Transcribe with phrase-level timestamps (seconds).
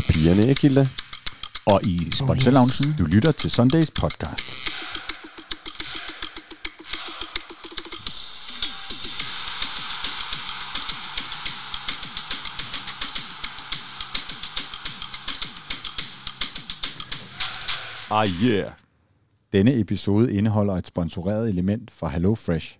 [0.00, 0.86] Og pigerne, ikke Hilda?
[1.66, 2.94] Og i sponsorloungen.
[2.98, 4.44] Du lytter til Sundays podcast.
[18.10, 18.72] Ah yeah.
[19.52, 22.78] Denne episode indeholder et sponsoreret element fra Hello Fresh.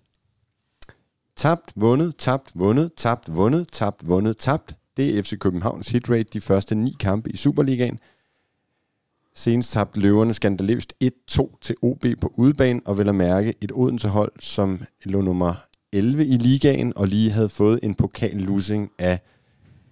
[1.35, 4.75] Tabt, vundet, tabt, vundet, tabt, vundet, tabt, vundet, tabt.
[4.97, 7.99] Det er FC Københavns hitrate de første ni kampe i Superligaen.
[9.35, 14.31] Senest tabte løverne skandaløst 1-2 til OB på udebane, og vil at mærke et Odense-hold,
[14.39, 15.53] som lå nummer
[15.91, 19.19] 11 i ligaen, og lige havde fået en pokal-losing af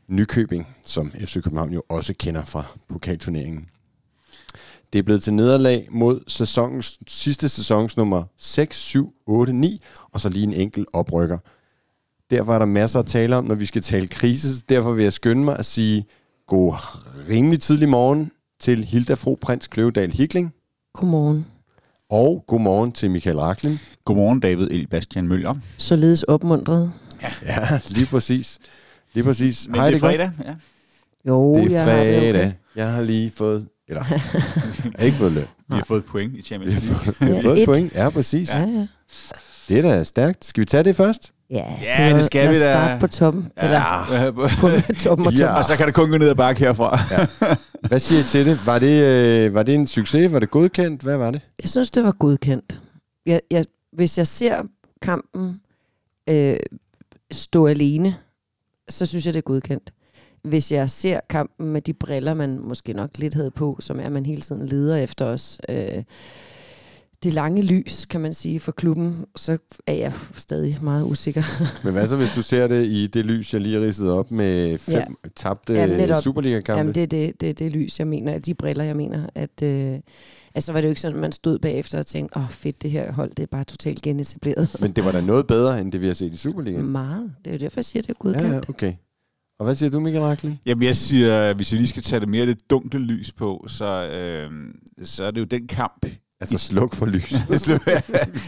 [0.07, 3.69] Nykøbing, som FC København jo også kender fra pokalturneringen.
[4.93, 9.81] Det er blevet til nederlag mod sæsonens, sidste sæsons nummer 6, 7, 8, 9,
[10.11, 11.37] og så lige en enkelt oprykker.
[12.29, 14.61] Derfor er der masser at tale om, når vi skal tale krise.
[14.69, 16.05] Derfor vil jeg skynde mig at sige
[16.47, 16.73] god
[17.29, 20.53] rimelig tidlig morgen til Hilda Fro Prins Kløvedal Hikling.
[20.93, 21.45] Godmorgen.
[22.09, 23.79] Og god morgen til Michael Rakling.
[24.05, 25.55] Godmorgen, David El Bastian Møller.
[25.77, 26.91] Således opmuntret.
[27.45, 28.59] Ja, lige præcis.
[29.13, 29.67] Lige præcis.
[29.67, 30.55] Men det er fredag, ja.
[31.27, 32.45] Jo, Det er jeg har det fredag.
[32.45, 32.51] okay.
[32.75, 33.67] Jeg har lige fået...
[33.87, 34.19] Eller, jeg
[34.95, 35.43] har ikke fået løn.
[35.69, 37.13] Vi har fået point i Vi Champions har League.
[37.13, 37.67] fået, vi har Ja, fået et et.
[37.67, 37.93] point.
[37.93, 38.55] Ja, præcis.
[38.55, 38.87] Ja, ja.
[39.69, 40.45] Det er da stærkt.
[40.45, 41.31] Skal vi tage det først?
[41.49, 42.71] Ja, Ja, var- det skal lad vi da.
[42.71, 43.51] starte på toppen.
[43.57, 43.65] Ja.
[43.65, 44.69] Eller på
[45.03, 45.39] toppen og Ja.
[45.39, 45.57] toppen.
[45.57, 46.99] og så kan det kun gå ned ad bakke herfra.
[47.89, 48.65] Hvad siger I til det?
[48.65, 50.33] Var det, øh, var det en succes?
[50.33, 51.01] Var det godkendt?
[51.01, 51.41] Hvad var det?
[51.63, 52.81] Jeg synes, det var godkendt.
[53.25, 54.61] Jeg, jeg, hvis jeg ser
[55.01, 55.61] kampen
[56.29, 56.55] øh,
[57.31, 58.15] stå alene,
[58.89, 59.93] så synes jeg, det er godkendt.
[60.43, 64.03] Hvis jeg ser kampen med de briller, man måske nok lidt havde på, som er,
[64.03, 66.03] at man hele tiden leder efter os, øh,
[67.23, 71.41] det lange lys, kan man sige, for klubben, så er jeg stadig meget usikker.
[71.83, 74.31] Men hvad så, hvis du ser det i det lys, jeg lige har ridset op
[74.31, 75.29] med fem ja.
[75.35, 76.21] Tabte Jamen.
[76.21, 76.77] Superliga-kampe?
[76.77, 79.61] Jamen, det er det, det, det lys, jeg mener, de briller, jeg mener, at...
[79.63, 79.99] Øh,
[80.55, 82.81] altså var det jo ikke sådan, at man stod bagefter og tænkte, åh oh, fedt,
[82.81, 84.75] det her hold, det er bare totalt genetableret.
[84.81, 86.85] Men det var da noget bedre, end det vi har set i Superligaen.
[86.85, 87.33] Meget.
[87.45, 88.47] Det er jo derfor, jeg siger, det er godkendt.
[88.47, 88.93] Ja, ja, okay.
[89.59, 90.61] Og hvad siger du, Michael Rakling?
[90.65, 94.05] Jamen jeg siger, hvis vi lige skal tage det mere lidt dunkle lys på, så,
[94.05, 94.51] øh,
[95.03, 96.05] så er det jo den kamp.
[96.41, 97.31] Altså sluk for lys.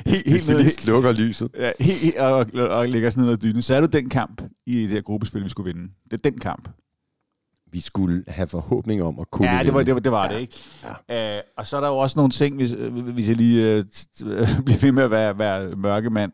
[0.06, 1.50] helt, helt, ned, slukker lyset.
[1.57, 4.81] ja, helt, og, og, og lægger ned under dynen, så er jo den kamp i
[4.81, 5.94] det her gruppespil, vi skulle vinde.
[6.12, 6.69] Det er den kamp.
[7.72, 10.40] Vi skulle have forhåbning om at kunne Ja, det var det, var, det, var det
[10.40, 10.57] ikke?
[11.09, 11.38] Ja.
[11.38, 13.84] Øh, og så er der jo også nogle ting, hvis, øh, hvis jeg lige øh,
[14.66, 16.31] bliver ved med at være, være mørkemand.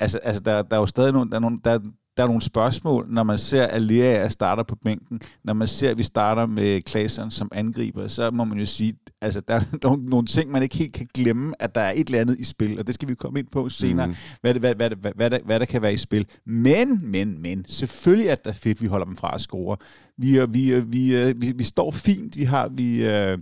[0.00, 1.78] Altså, altså der, der er jo stadig nogle, der er nogle, der,
[2.18, 5.98] der er nogle spørgsmål, når man ser Alea starter på bænken, når man ser, at
[5.98, 10.04] vi starter med Klaseren som angriber, så må man jo sige, altså der er nogle,
[10.04, 12.78] nogle ting, man ikke helt kan glemme, at der er et eller andet i spil,
[12.78, 14.14] og det skal vi komme ind på senere, mm.
[14.40, 16.26] hvad, det, hvad, hvad, hvad, hvad, der, hvad der kan være i spil.
[16.46, 19.76] Men, men, men, selvfølgelig er det fedt, at vi holder dem fra at score.
[20.16, 23.38] Vi, vi, vi, vi, vi står fint, vi har, vi, øh,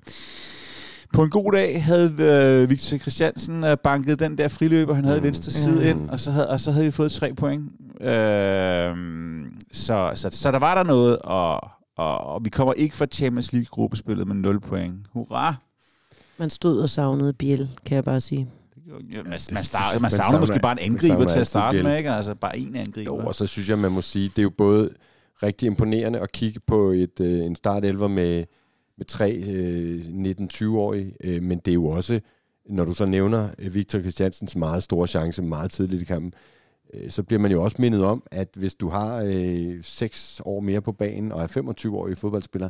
[1.16, 2.15] på en god dag havde
[2.62, 5.22] øh, Victor Christiansen øh, banket den der friløber, han havde Mm.
[5.22, 5.27] mm.
[5.27, 5.91] venstre side Ja.
[5.91, 7.62] ind, og så, havde, og så havde vi fået tre point.
[8.00, 8.97] Øh,
[9.72, 13.53] så, så, så der var der noget, og, og, og vi kommer ikke fra Champions
[13.53, 14.94] League-gruppespillet med 0 point.
[15.12, 15.54] Hurra!
[16.38, 18.48] Man stod og savnede Biel, kan jeg bare sige.
[19.12, 21.84] Ja, man, man, starter, man savner måske bare en angriber til at starte Biel.
[21.84, 22.10] med, ikke?
[22.10, 23.10] Altså bare en angriber.
[23.10, 24.91] Jo, og så synes jeg, man må sige, det er jo både
[25.43, 28.44] rigtig imponerende at kigge på et, øh, en startelver med,
[28.98, 32.20] med tre øh, 19-20-årige, øh, men det er jo også,
[32.68, 36.34] når du så nævner øh, Victor Christiansens meget store chance meget tidligt i kampen,
[36.94, 40.60] øh, så bliver man jo også mindet om, at hvis du har øh, 6 år
[40.60, 42.68] mere på banen og er 25 år i fodboldspiller,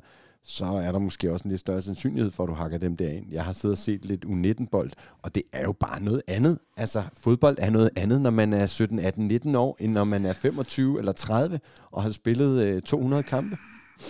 [0.48, 3.26] så er der måske også en lidt større sandsynlighed for, at du hakker dem derind.
[3.32, 4.90] Jeg har siddet og set lidt U19-bold,
[5.22, 6.58] og det er jo bare noget andet.
[6.76, 10.24] Altså, fodbold er noget andet, når man er 17, 18, 19 år, end når man
[10.24, 11.60] er 25 eller 30
[11.90, 13.56] og har spillet øh, 200 kampe.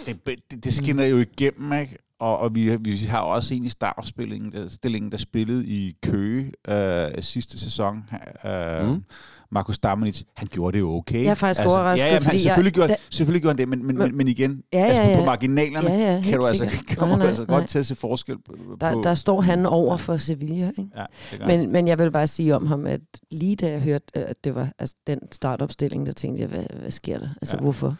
[0.06, 1.98] det, det, det skinner jo igennem, ikke?
[2.20, 6.52] Og, og vi, vi har også en i startopstillingen, der, stillingen, der spillede i Køge
[6.68, 8.04] øh, sidste sæson.
[8.44, 9.02] Øh, Mm.
[9.50, 11.22] Markus Damenic, han gjorde det jo okay.
[11.24, 13.58] Jeg er faktisk overrasket, Ja, jamen, han, fordi jeg- selvfølgelig, gjorde, da- selvfølgelig gjorde han
[13.58, 15.26] det, men, men, men, men igen, Ja, altså ja, på ja.
[15.26, 16.86] marginalerne, Ja, ja, kan du altså, sikkert.
[16.86, 17.58] kan Nej, du nej, altså nej.
[17.58, 18.54] godt til at se forskel på.
[18.80, 20.88] Der, på der står han over for Sevilla, ikke?
[20.96, 21.46] ja, det.
[21.46, 23.00] Men, men jeg vil bare sige om ham, at
[23.30, 26.90] lige da jeg hørte, at det var altså, den startopstilling, der tænkte jeg, hvad, hvad
[26.90, 27.28] sker der?
[27.42, 27.62] Altså, ja.
[27.62, 27.96] hvorfor?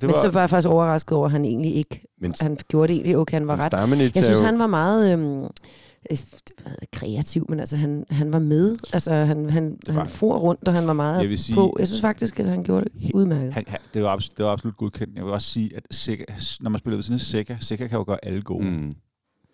[0.00, 2.88] Det Men så var jeg faktisk overrasket over, at han egentlig ikke, Men, han gjorde
[2.88, 5.44] det egentlig okay, han var ret Stamenic Jeg synes, jo, han var meget øhm,
[6.10, 6.18] øh,
[6.92, 8.78] kreativ, men altså, han, han var med.
[8.92, 11.76] Altså, han, han, var han for rundt, og han var meget Jeg sige- på.
[11.78, 13.52] Jeg synes faktisk, at han gjorde det udmærket.
[13.52, 15.16] han, han, det, var absolut, det var absolut godkendt.
[15.16, 16.24] Jeg vil også sige, at Sikker,
[16.60, 18.64] når man spiller ved sådan en Sikker, Sikker kan jo gøre alle gode.
[18.64, 18.94] Mm.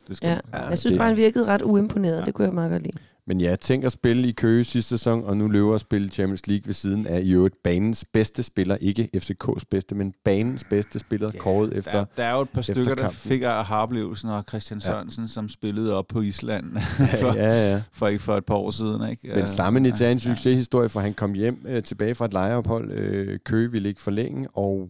[0.09, 0.35] Det skal Ja.
[0.53, 0.61] man.
[0.63, 2.21] Ja, Jeg synes det- bare, han virkede ret uimponeret.
[2.21, 2.25] Ja.
[2.25, 2.97] Det kunne jeg meget godt lide.
[3.27, 6.47] Men ja, tænk at spille i Køge sidste sæson, og nu løber at spille Champions
[6.47, 8.77] League ved siden af i øvrigt banens bedste spiller.
[8.81, 12.49] Ikke FCK's bedste, men banens bedste spiller, yeah, kåret efter Der, der er jo et
[12.49, 13.19] par stykker, der kampen.
[13.19, 15.29] fik af oplevelsen og Christian Sørensen, ja.
[15.29, 16.77] som spillede op på Island
[17.21, 17.83] for, ja, ja.
[17.93, 19.11] for, for et par år siden.
[19.11, 19.33] Ikke?
[19.35, 22.91] Men Stammenitz er en succeshistorie, for han kom hjem øh, tilbage fra et lejeophold.
[22.93, 24.89] Øh, Køge ville ikke forlænge, og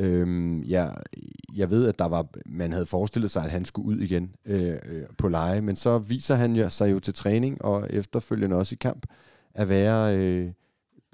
[0.00, 0.88] Øhm, ja,
[1.56, 4.70] jeg ved, at der var, man havde forestillet sig, at han skulle ud igen øh,
[4.70, 8.74] øh, på leje, men så viser han jo, sig jo til træning og efterfølgende også
[8.74, 9.06] i kamp
[9.54, 10.48] at være øh,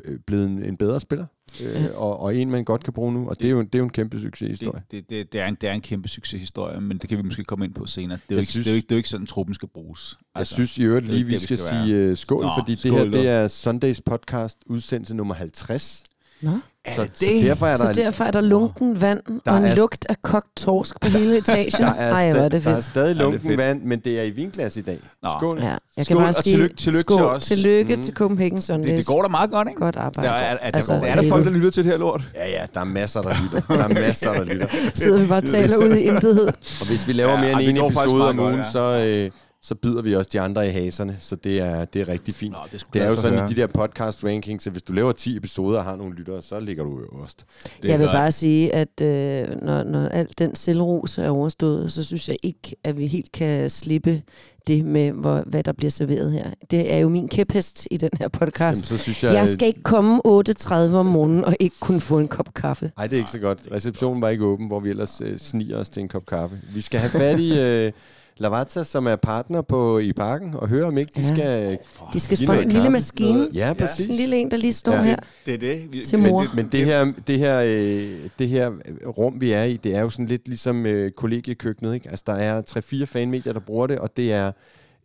[0.04, 1.26] øh, blevet en, en bedre spiller,
[1.62, 3.74] øh, og, og en, man godt kan bruge nu, og det, det, er, jo, det
[3.74, 4.82] er jo en kæmpe succeshistorie.
[4.90, 7.22] Det, det, det, det, er en, det er en kæmpe succeshistorie, men det kan vi
[7.22, 8.18] måske komme ind på senere.
[8.28, 9.54] Det er jo ikke, synes, det er jo ikke, det er jo ikke sådan, truppen
[9.54, 10.18] skal bruges.
[10.34, 12.90] Altså, jeg synes i øvrigt lige, vi skal, skal sige uh, skål, Nå, fordi skål,
[12.90, 16.04] det her det er Sundays podcast udsendelse nummer 50.
[16.42, 16.50] Nå.
[16.94, 17.16] Så, det?
[17.16, 20.06] så derfor er der, så derfor er der lunken vand der og en er, lugt
[20.08, 21.72] af kogt torsk på hele etagen.
[21.84, 24.30] der, er Ej, sta- det der er stadig lunken ja, vand, men det er i
[24.30, 24.98] vinglas i dag.
[25.22, 25.28] Nå.
[25.38, 25.58] Skål.
[25.58, 27.44] Ja, jeg skål, kan bare og sige, tillykke, tillykke skål, til os.
[27.44, 28.02] Tillykke mm.
[28.02, 28.90] til Copenhagen Sundays.
[28.90, 29.80] Det, det går da meget godt, ikke?
[29.80, 30.28] Godt arbejde.
[30.28, 32.22] Der er, er, er, altså, der, er der folk, der lytter til det her lort?
[32.34, 33.74] Ja, ja, der er masser, der lytter.
[33.76, 34.66] Der er masser, der lytter.
[34.94, 36.46] Sidder vi bare og taler ud i intethed.
[36.80, 38.80] Og hvis vi laver Ja, mere ej, end en episode om ugen, så...
[38.80, 39.30] Øh,
[39.66, 42.52] så bider vi også de andre i haserne, så det er, det er rigtig fint.
[42.52, 45.12] Nå, det, det er jo sådan i de der podcast rankings, så hvis du laver
[45.12, 47.46] 10 episoder og har nogle lyttere, så ligger du øverst.
[47.82, 52.04] Det jeg vil bare sige, at øh, når, når alt den selvros er overstået, så
[52.04, 54.22] synes jeg ikke, at vi helt kan slippe
[54.66, 56.50] det med, hvor, hvad der bliver serveret her.
[56.70, 58.90] Det er jo min kæphest i den her podcast.
[58.90, 62.18] Jamen, så synes jeg, jeg skal ikke komme 8.30 om morgenen og ikke kunne få
[62.18, 62.92] en kop kaffe.
[62.96, 63.68] Nej, det er ikke så godt.
[63.72, 66.60] Receptionen var ikke åben, hvor vi ellers øh, sniger os til en kop kaffe.
[66.74, 67.58] Vi skal have fat i...
[67.66, 67.92] Øh,
[68.38, 71.34] Lavazza, som er partner på i parken, og høre om ikke de Ja.
[71.34, 71.78] skal...
[72.12, 73.48] De skal spørge noget en lille maskine.
[73.54, 73.96] Ja, præcis.
[73.96, 75.02] Sådan en lille en, der lige står Ja.
[75.02, 75.16] her.
[75.46, 75.92] Det er det.
[75.92, 76.40] Vi, Til men mor.
[76.40, 78.70] det- Men det her, det, her, øh, det her
[79.06, 81.94] rum, vi er i, det er jo sådan lidt ligesom øh, kollegiekøkkenet.
[81.94, 82.08] Ikke?
[82.10, 84.52] Altså, der er 3-4 fanmedier, der bruger det, og det er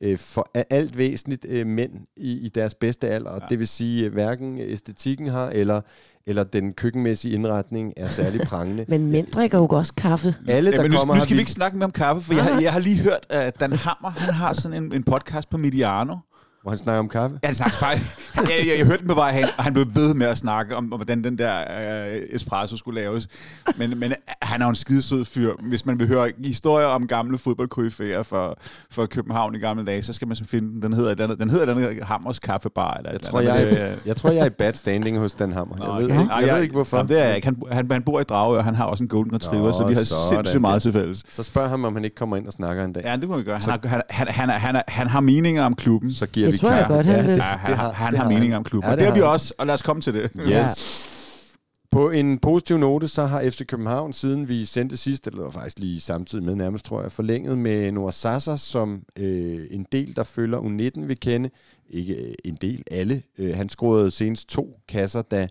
[0.01, 3.31] øh, for alt væsentligt øh, mænd i, i deres bedste alder.
[3.33, 3.39] Ja.
[3.50, 5.81] det vil sige, at hverken æstetikken har, eller,
[6.27, 8.86] eller den køkkenmæssige indretning er særlig prangende.
[8.88, 10.36] Men mænd drikker jo også kaffe.
[10.48, 12.21] Alle, der Ja, men nu, kommer nu skal vi vi- ikke snakke mere om kaffe,
[12.21, 15.03] for jeg, har- jeg har lige hørt, at Dan Hammer, han har sådan en, en
[15.03, 16.15] podcast på Mediano.
[16.61, 17.39] Hvor han snakker om kaffe.
[17.43, 18.19] Ja, han snakker faktisk.
[18.35, 20.75] Jeg, jeg, jeg hørte den på vej hen, og han blev ved med at snakke
[20.75, 21.55] om, om hvordan den der
[22.11, 23.27] øh, espresso skulle laves.
[23.77, 25.51] Men, men han er jo en skidesød fyr.
[25.59, 28.57] Hvis man vil høre historier om gamle fodboldkoryfæer for,
[28.91, 30.81] for København i gamle dage, så skal man så finde den.
[30.81, 32.93] Den hedder, den, den hedder den hedder Hammers Kaffebar.
[32.93, 35.77] Eller Jeg tror, jeg, er, jeg tror, jeg er i bad standing hos Dan Hammer.
[35.77, 36.21] Nå, Jeg ved, okay.
[36.21, 36.97] ikke, jeg ved ikke, hvorfor.
[36.97, 37.45] Jamen, det er jeg ikke.
[37.45, 39.87] Han, han, han bor i Dragør, og han har også en golden retriever, Nå, så
[39.87, 41.23] vi har sindssygt meget til fælles.
[41.29, 43.03] Så spørg ham, om han ikke kommer ind og snakker en dag.
[43.05, 43.59] Ja, det må vi gøre.
[43.59, 46.11] Han, har, han, han, han, han, han har meninger om klubben.
[46.13, 47.36] Så giver Det vi tror jeg godt, han ja, vil.
[47.36, 48.53] det, han, det har, han det har han.
[48.53, 48.88] om klubben.
[48.88, 50.31] Ja, og det det har vi også, og lad os komme til det.
[50.39, 50.48] Yes.
[50.48, 50.65] Ja.
[51.92, 56.01] På en positiv note, så har FC København, siden vi sendte sidst, eller faktisk lige
[56.01, 60.57] samtidig med nærmest, tror jeg, forlænget med Noah Sasser, som øh, en del, der følger
[60.57, 61.50] U19 vil kende.
[61.89, 63.24] Ikke øh, en del, alle.
[63.38, 65.48] Øh, han scorede senest to kasser, da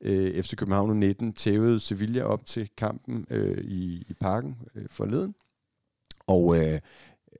[0.00, 5.34] øh, FC København U19 tævede Sevilla op til kampen øh, i, i parken øh, forleden.
[6.26, 6.78] Og øh,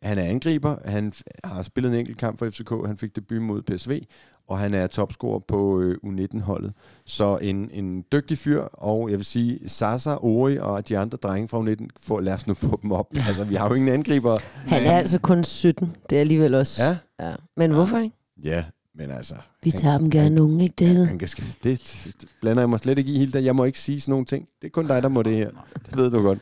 [0.03, 0.77] han er angriber.
[0.85, 1.13] Han
[1.45, 2.71] har spillet en enkelt kamp for FCK.
[2.87, 4.01] Han fik debut mod PSV,
[4.49, 6.73] og han er topscorer på øh, U19-holdet.
[7.07, 11.49] Så en, en dygtig fyr, og jeg vil sige, Sasa, Ori og de andre drenge
[11.49, 13.07] fra U19, får, lad os nu få dem op.
[13.29, 14.39] Altså, vi har jo ingen angriber.
[14.55, 15.97] Han er altså kun 17.
[16.11, 16.83] Det er alligevel også.
[16.85, 16.97] Ja,
[17.29, 17.35] ja.
[17.57, 18.17] Men hvorfor ikke?
[18.45, 19.35] ja men altså...
[19.63, 21.07] Vi han- tager dem gerne unge, ikke det?
[21.07, 21.29] Han kan,
[21.65, 21.81] det,
[22.21, 23.43] det blander jeg mig slet ikke i, Hilda.
[23.45, 24.49] Jeg må ikke sige sådan nogle ting.
[24.63, 25.51] Det er kun dig, der må det her.
[25.91, 26.39] Det ved du godt.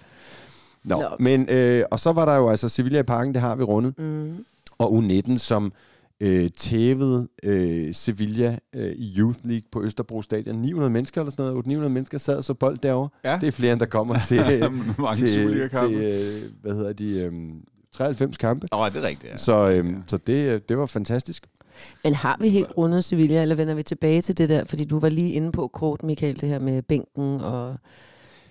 [0.84, 1.08] Nå, Nå.
[1.18, 3.98] men øh, og så var der jo altså Sevilla i parken, det har vi rundet.
[3.98, 4.44] Mm.
[4.78, 5.72] og U19, som
[6.20, 10.56] øh, tævede øh, Sevilla øh, i Youth League på Østerbro Stadion.
[10.56, 11.66] 900 mennesker eller sådan noget.
[11.66, 13.08] 900 mennesker sad så bold derovre.
[13.24, 13.38] Ja.
[13.40, 14.42] Det er flere, end der kommer til,
[14.98, 17.32] Mange til, til øh, hvad hedder de, øh,
[17.92, 18.68] 93 kampe.
[18.72, 19.30] Nå, det er rigtigt, ja.
[19.30, 19.36] Ja.
[19.36, 21.46] Så, øh, så det, øh, det var fantastisk.
[22.04, 24.64] Men har vi helt rundet Sevilla, eller vender vi tilbage til det der?
[24.64, 27.76] Fordi du var lige inde på kort, Michael, det her med bænken og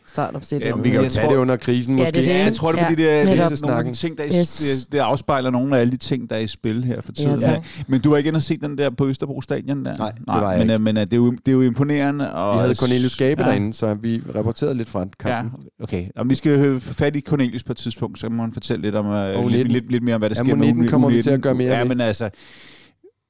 [0.10, 0.76] startopstillingen.
[0.78, 2.18] Ja, Vi kan jo tage det under krisen Ja, måske.
[2.18, 2.32] det det.
[2.34, 3.52] Ja, jeg tror, det er, Ja, fordi det er, det er netop.
[3.58, 4.58] sådan nogle af de ting, der er, Yes.
[4.84, 7.40] det, det afspejler nogle af alle de ting, der er i spil her for tiden.
[7.40, 7.66] tak.
[7.88, 9.98] Men du var ikke inde og se den der på Østerbro Stadion der?
[9.98, 10.74] Nej, det var jeg men, ikke.
[10.74, 12.34] øh, Men øh, det, er jo, det er jo imponerende.
[12.34, 13.48] Og Vi havde Cornelius Gabe ja.
[13.48, 13.52] ja.
[13.52, 15.60] derinde, så vi rapporterede lidt fra Ja, kampen.
[15.84, 16.06] okay.
[16.16, 18.96] Og vi skal høre fat i Cornelius på et tidspunkt, så må han fortælle lidt,
[18.96, 19.72] om, Og lidt, U19.
[19.72, 21.22] lidt, lidt mere om, hvad der Ja, sker U19 med kommer vi U19.
[21.24, 22.30] til at gøre mere Ja, men altså,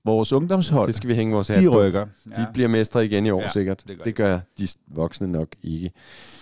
[0.09, 1.79] vores ungdomshold, Det skal vi hænge vores hat de på.
[1.79, 2.05] rykker.
[2.35, 3.83] De bliver mestre igen i år Ja, ja, sikkert.
[3.87, 5.91] det gør det gør de voksne nok ikke.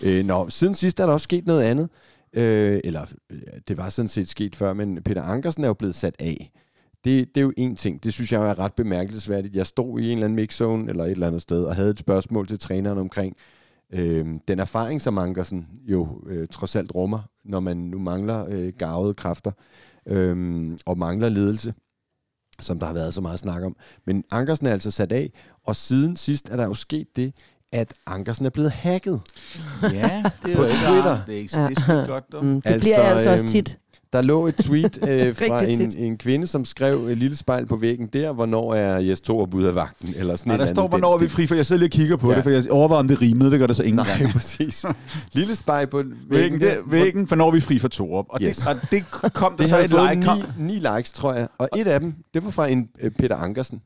[0.05, 1.89] Øh, nå, siden sidst er der også sket noget andet.
[2.33, 5.95] Øh, eller, øh, det var sådan set sket før, men Peter Ankersen er jo blevet
[5.95, 6.51] sat af.
[7.03, 8.03] Det, det er jo en ting.
[8.03, 9.55] Det synes jeg er ret bemærkelsesværdigt.
[9.55, 11.99] Jeg stod i en eller anden mixzone eller et eller andet sted og havde et
[11.99, 13.35] spørgsmål til træneren omkring
[13.93, 18.73] øh, den erfaring, som Ankersen jo øh, trods alt rummer, når man nu mangler øh,
[18.77, 19.51] garvede kræfter
[20.07, 21.73] øh, og mangler ledelse.
[22.59, 23.75] Som der har været så meget snak om.
[24.05, 25.31] Men Ankersen er altså sat af,
[25.65, 27.33] og siden sidst er der jo sket det,
[27.73, 29.21] at Ankersen er blevet hacket.
[29.83, 31.19] Ja, det er På jo ikke Twitter.
[31.27, 32.45] Det er ikke det er godt, dog.
[32.45, 33.79] Mm, det Altså, bliver altså også øhm, tit.
[34.13, 37.75] Der lå et tweet øh, fra en, en kvinde, som skrev et lille spejl på
[37.75, 41.13] væggen der, hvornår er Jes Torup ude af vagten, eller sådan Nej, der står, hvornår
[41.13, 42.35] er vi den fri, for jeg sidder lige og kigger på Ja.
[42.35, 44.05] det, for jeg overvejer, om det rimede, det gør det så ingen.
[44.19, 44.85] Nej, præcis.
[45.33, 48.25] Lille spejl på væggen, Væggen, der, det, væggen, hvornår er vi fri for Torup.
[48.29, 48.57] Og, Yes.
[48.57, 50.25] det, og det kom der Det så et like.
[50.25, 51.47] Kom, ni, ni likes, tror jeg.
[51.57, 53.81] Og et af dem, det var fra en øh, Peter Ankersen.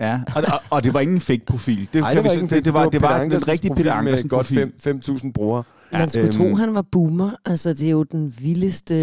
[0.00, 1.88] ja, og, og, og, det var ikke en fake-profil.
[1.92, 3.70] Det, Ej, det var ikke en det, det, var, det Peter var den Ankersens rigtige
[3.70, 4.72] profil Peter med Ankersen godt profil.
[4.80, 5.62] fem- 5.000 brugere.
[5.92, 7.30] Man skulle Øhm, tro, han var boomer.
[7.44, 8.94] Altså, det er jo den vildeste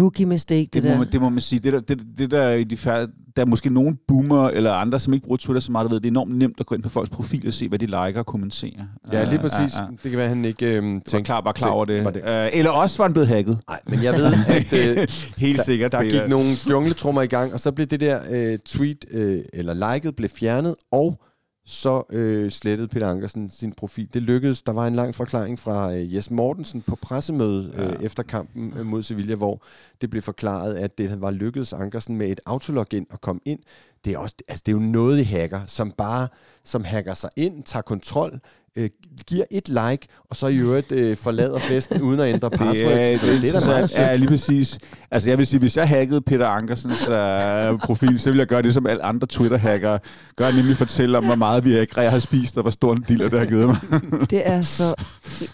[0.00, 0.92] rookie mistake, det, Det der.
[0.92, 1.58] må, man, det må man sige.
[1.58, 5.00] Det der, det, det der, i de færd, der er måske nogle boomer eller andre,
[5.00, 6.82] som ikke bruger Twitter så meget, der ved, det er enormt nemt at gå ind
[6.82, 8.84] på folks profil og se, hvad de liker og kommenterer.
[9.12, 9.58] Ja, lige Øh, præcis.
[9.80, 9.90] øh, øh.
[10.02, 11.22] Det kan være, at han ikke øhm, Var tænkte...
[11.28, 12.04] klar, var klar over det.
[12.04, 13.58] Var det- Øh, eller også var han blevet hacket.
[13.68, 15.92] Nej, men jeg ved, at øh, Helt der, sikkert.
[15.92, 16.20] der Peter.
[16.20, 20.16] gik nogle jungletrummer i gang, og så blev det der øh, tweet, øh, eller liket,
[20.16, 21.20] blev fjernet, og
[21.68, 24.08] så øh, slettede Peter Ankersen sin profil.
[24.14, 24.62] Det lykkedes.
[24.62, 27.90] Der var en lang forklaring fra øh, Jes Mortensen på pressemødet øh, Ja.
[28.06, 29.62] efter kampen øh, mod Sevilla, hvor
[30.00, 33.58] det blev forklaret, at det var lykkedes Ankersen med et autologin at komme ind.
[34.04, 36.28] Det er, også, altså, det er jo noget i hacker, som bare
[36.64, 38.40] som hacker sig ind, tager kontrol,
[38.76, 38.90] øh,
[39.26, 42.92] giver et like, og så i øvrigt øh, forlader festen uden at ændre password.
[42.92, 43.98] Ja, det, det, det er da meget sødt.
[44.00, 44.78] Ja, lige præcis.
[45.10, 48.62] Altså, jeg vil sige, hvis jeg hackede Peter Ankersens øh, profil, så ville jeg gøre
[48.62, 49.98] det, som alle andre Twitter-hackere
[50.36, 53.28] gør, nemlig fortælle om, hvor meget vi ikke har spist, og hvor stor en dealer
[53.28, 53.76] det har givet mig.
[54.30, 54.94] Det er så...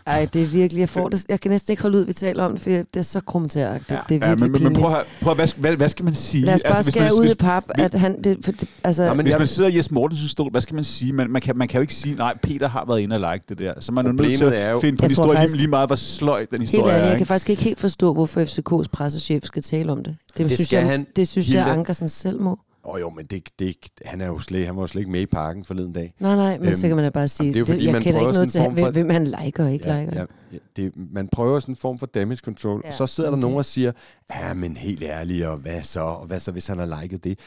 [0.07, 0.81] Ej, det er virkelig...
[0.81, 2.87] Jeg, får det, jeg kan næsten ikke holde ud, vi taler om det, for det
[2.97, 3.91] er så krumtæragtigt.
[3.91, 4.81] Ja, det er ja, virkelig men, men, men pinligt.
[4.81, 6.45] prøv, at, prøv at, hvad, skal- hvad, hvad skal man sige?
[6.45, 8.23] Lad os bare hvis skære man, ud i hvis, pap, hvis- at han...
[8.25, 10.61] Det, for, det, altså, Nå, men hvis jeg- man sidder i Jes Mortensens stol, hvad
[10.61, 11.13] skal man sige?
[11.13, 13.45] Man, man, kan, man kan jo ikke sige, nej, Peter har været inde og like
[13.49, 13.81] det der.
[13.81, 15.23] Så man er jo nødt til Problemet er at jo- finde på Jeg en tror
[15.25, 17.05] historie, faktisk- lige, meget, hvor sløj den Helt historie ærligt, er.
[17.07, 17.19] jeg ikke?
[17.19, 20.17] kan faktisk ikke helt forstå, hvorfor FCK's pressechef skal tale om det.
[20.29, 21.07] Det, Det synes, skal jeg, han.
[21.17, 21.69] det synes jeg.
[21.71, 22.59] Ankersen selv må.
[22.85, 25.11] Åh oh, jo, men det, det, han, er jo slet, han var jo slet ikke
[25.13, 26.15] med i parken forleden dag.
[26.21, 27.93] Nej, nej, men Øhm, så kan man da bare sige, det er jo fordi, jeg
[27.93, 30.13] man kender ikke noget til, for- hvem, hvem han liker og ikke liker.
[30.15, 33.15] ja, ja, det, man prøver sådan en form for damage control, ja, Ja, og så
[33.15, 33.93] sidder der men nogen det- og siger,
[34.35, 37.39] ja, men helt ærligt, og hvad så, og hvad så, hvis han har liket det?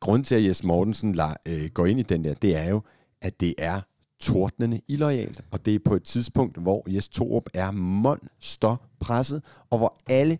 [0.00, 2.82] Grunden til, at Jes Mortensen la, øh, går ind i den der, det er jo,
[3.22, 3.80] at det er
[4.20, 9.78] tordnende illoyalt, og det er på et tidspunkt, hvor Jes Torup er monster presset, og
[9.78, 10.38] hvor alle,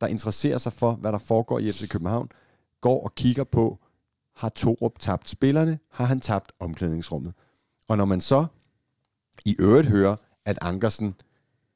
[0.00, 2.28] der interesserer sig for, hvad der foregår i FC København,
[2.80, 3.78] går og kigger på,
[4.36, 7.32] har Torup tabt spillerne, har han tabt omklædningsrummet.
[7.88, 8.46] Og når man så
[9.44, 11.14] i øvrigt hører, at Ankersen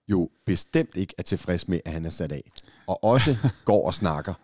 [0.08, 2.42] jo bestemt ikke er tilfreds med, at han er sat af,
[2.86, 4.34] og også går og snakker,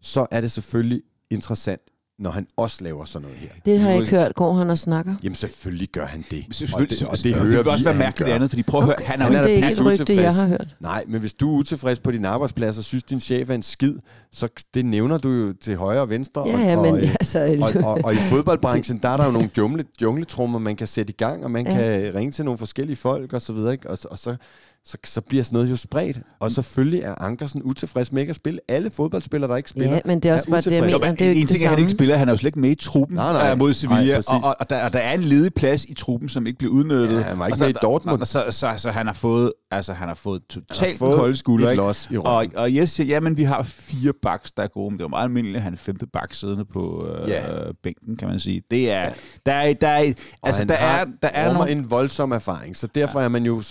[0.00, 1.82] så er det selvfølgelig interessant,
[2.20, 3.48] når han også laver sådan noget her.
[3.66, 4.34] Det har jeg ikke hørt.
[4.34, 5.14] Går han og snakker?
[5.22, 6.44] Jamen selvfølgelig gør han det.
[6.50, 8.62] Selvfølgelig, og det, og det, det, hører det vil vi, også være mærkeligt andet, fordi
[8.62, 10.02] prøv at høre, han er Han jo er det da er ikke pisse et rygte,
[10.02, 10.24] utilfreds.
[10.24, 10.76] jeg har hørt.
[10.80, 13.62] Nej, men hvis du er utilfreds på din arbejdsplads og synes, din chef er en
[13.62, 13.94] skid,
[14.32, 16.44] så det nævner du jo til højre og venstre.
[16.48, 17.56] Ja, og, ja, men og, altså...
[17.60, 21.10] og, og, og i fodboldbranchen, der er der jo nogle jungle, jungletrummer, man kan sætte
[21.12, 21.72] i gang, og man Ja.
[21.74, 23.90] kan ringe til nogle forskellige folk og så videre, ikke?
[23.90, 24.36] Og, og så,
[24.84, 26.20] så, så bliver sådan noget jo spredt.
[26.40, 28.60] Og selvfølgelig er Ankersen utilfreds med ikke at spille.
[28.68, 30.98] Alle fodboldspillere, der ikke spiller, Ja, men det er også er bare det, jeg mener.
[30.98, 31.80] Det er jo ikke en det ting er, at han samme.
[31.82, 33.52] ikke spiller, han er jo slet ikke med i truppen Nej, nej.
[33.52, 35.94] øh, mod Sevilla, Nej, og, og, og, der, og der er en ledig plads i
[35.94, 37.16] truppen, som ikke bliver udnyttet.
[37.16, 38.20] Ja, han var ikke og så, med i Dortmund.
[38.20, 41.66] Og så, så, så, han har fået, altså, han har fået totalt fået kolde skulder.
[41.68, 41.82] et ikke?
[41.82, 44.98] los i Og, og Jes siger, jamen vi har fire backs, der er gode, men
[44.98, 47.42] det er jo meget almindeligt at han femte back siddende på øh, Ja.
[47.82, 48.62] bænken, kan man sige.
[48.70, 49.10] Det er,
[49.46, 50.12] der er, der er,
[50.42, 53.24] altså der er, der er nogle, en voldsom erfaring, så derfor ja.
[53.24, 53.62] er man jo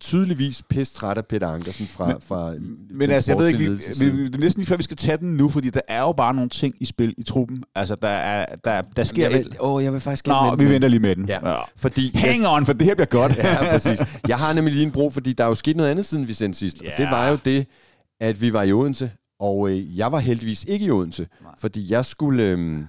[0.00, 2.52] tydeligvis pisse træt af Peter Ankersen fra, Men- fra
[2.90, 5.16] Men altså, jeg ved ikke, vi, vi, det er næsten lige før, vi skal tage
[5.18, 7.62] den nu, fordi der er jo bare nogle ting i spil i truppen.
[7.74, 9.30] Altså, der, er, der, der sker...
[9.30, 11.28] jeg vil, åh, jeg vil faktisk Nå, med vi venter lige med den.
[11.28, 11.38] Ja.
[11.76, 13.36] Fordi Hang on, for det her bliver godt.
[13.36, 14.00] Ja, præcis.
[14.28, 16.32] Jeg har nemlig lige en bro, fordi der er jo sket noget andet, siden vi
[16.32, 16.78] sendte sidst.
[16.84, 16.92] Yeah.
[16.92, 17.66] Og det var jo det,
[18.20, 19.10] at vi var i Odense,
[19.40, 21.52] og øh, jeg var heldigvis ikke i Odense, Nej.
[21.58, 22.84] fordi jeg skulle, øh,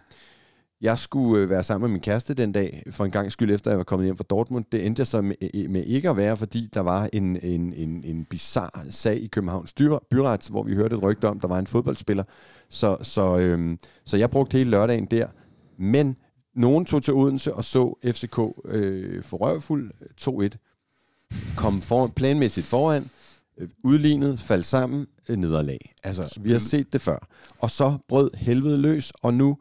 [0.81, 3.71] jeg skulle øh, være sammen med min kæreste den dag, for en gang skyld efter,
[3.71, 4.65] jeg var kommet hjem fra Dortmund.
[4.71, 7.74] Det endte jeg så med, øh, med ikke at være, fordi der var en, en,
[7.74, 9.74] en, en bizarre sag i Københavns
[10.12, 12.24] byret, hvor vi hørte et rygte om, der var en fodboldspiller.
[12.69, 15.27] Så, så, øh, så jeg brugte hele lørdagen der.
[15.79, 16.17] Men
[16.55, 20.66] nogen tog til Odense og så FCK øh, for røvfuld 2-1
[21.57, 23.10] kom for, planmæssigt foran,
[23.57, 25.96] øh, udlignet, faldt sammen, nederlag.
[26.03, 27.27] Altså, vi har set det før.
[27.60, 29.57] Og så brød helvede løs, og nu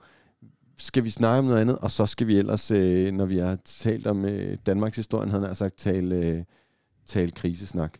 [0.79, 3.59] skal vi snakke om noget andet, og så skal vi ellers, øh, når vi har
[3.65, 6.45] talt om øh, Danmarks historie, havde han sagt, tale, øh,
[7.07, 7.99] tale krisesnak.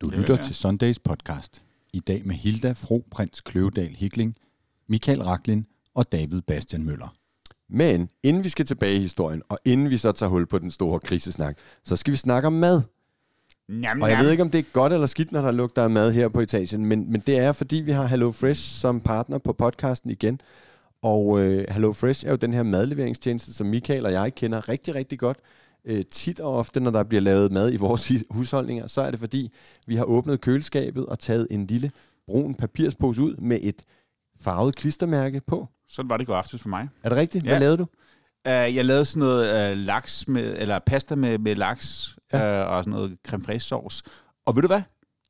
[0.00, 1.64] Du Det lytter til Sundays podcast.
[1.92, 4.36] I dag med Hilda Fro Prins Kløvedal Hikling,
[4.88, 7.14] Michael Raklin og David Bastian Møller.
[7.70, 10.70] Men inden vi skal tilbage i historien, og inden vi så tager hul på den
[10.70, 12.82] store krisesnak, så skal vi snakke om mad.
[13.68, 15.90] Njam, Og jeg ved ikke, om det er godt eller skidt, når der lugter af
[15.90, 19.38] mad her på etagen, men, men det er, fordi vi har Hello Fresh som partner
[19.38, 20.40] på podcasten igen.
[21.02, 24.94] Og øh, Hello Fresh er jo den her madleveringstjeneste, som Michael og jeg kender rigtig,
[24.94, 25.38] rigtig godt.
[25.84, 29.20] Øh, tit og ofte, når der bliver lavet mad i vores husholdninger, så er det
[29.20, 29.52] fordi,
[29.86, 31.90] vi har åbnet køleskabet og taget en lille
[32.26, 33.82] brun papirspose ud med et
[34.40, 35.68] farvet klistermærke på.
[35.88, 36.88] Sådan var det går aftes for mig.
[37.02, 37.44] Er det rigtigt?
[37.44, 37.58] Hvad Ja.
[37.58, 37.82] lavede du?
[38.48, 42.38] Uh, jeg lavede sådan noget uh, laks med, eller pasta med, med laks Ja.
[42.38, 42.64] ja.
[42.70, 44.02] uh, og sådan noget creme fraiche sauce.
[44.46, 44.82] Og ved du hvad?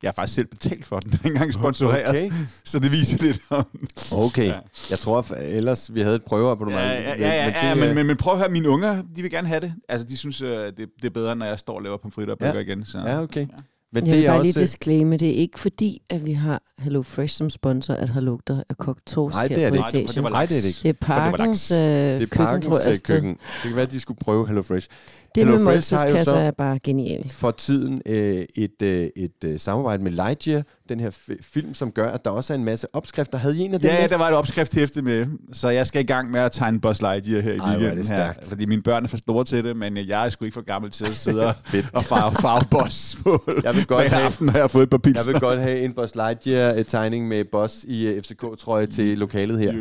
[0.03, 2.09] Jeg har faktisk selv betalt for den, den engang sponsoreret.
[2.09, 2.31] Okay.
[2.65, 3.65] Så det viser lidt om...
[4.13, 4.45] Okay.
[4.47, 4.59] Ja.
[4.89, 6.85] Jeg tror at ellers, vi havde et prøveabonnement.
[6.85, 9.03] Ja, ja, ja, ja, men ja det, men, men, men prøv at høre, mine unger,
[9.15, 9.73] de vil gerne have det.
[9.89, 12.51] Altså, de synes, det, det er bedre, når jeg står og laver pomfritter og Ja.
[12.51, 12.85] burger igen.
[12.85, 12.99] Så.
[12.99, 13.47] Ja, okay.
[13.95, 14.51] Men Jeg det vil er bare også...
[14.53, 18.21] lige disclaimer, det er ikke fordi, at vi har Hello Fresh som sponsor, at har
[18.21, 20.61] lugter af kogt torsk Nej, det er på det Nej, det, var Nej, det er
[20.61, 20.79] det ikke.
[20.83, 22.91] Det er For det var parkens øh, Det er køkken, tror Parkens jeg.
[22.91, 23.29] øh, køkken.
[23.31, 24.87] Det kan være, at de skulle prøve Hello Fresh.
[25.35, 27.31] Det Hello med måltidskasser så- er bare genialt.
[27.33, 31.91] For tiden øh, et, øh, et øh, samarbejde med Lightyear, den her fi- film, som
[31.91, 33.37] gør, at der også er en masse opskrifter.
[33.37, 33.89] Havde I en af dem?
[33.89, 34.09] Ja, med?
[34.09, 37.41] der var et opskrifthæfte med, så jeg skal i gang med at tegne Buzz Lightyear
[37.41, 39.97] her i Ej, weekenden det her, fordi mine børn er for store til det, men
[39.97, 41.47] jeg er sgu ikke for gammel til at sidde
[41.93, 44.89] og, farve, farve Buzz på Jeg vil godt have- aften, når jeg har fået et
[44.89, 45.31] par Jeg pizza.
[45.31, 49.73] vil godt have en Buzz Lightyear-tegning med Boss i øh, FCK-trøje til lokalet her.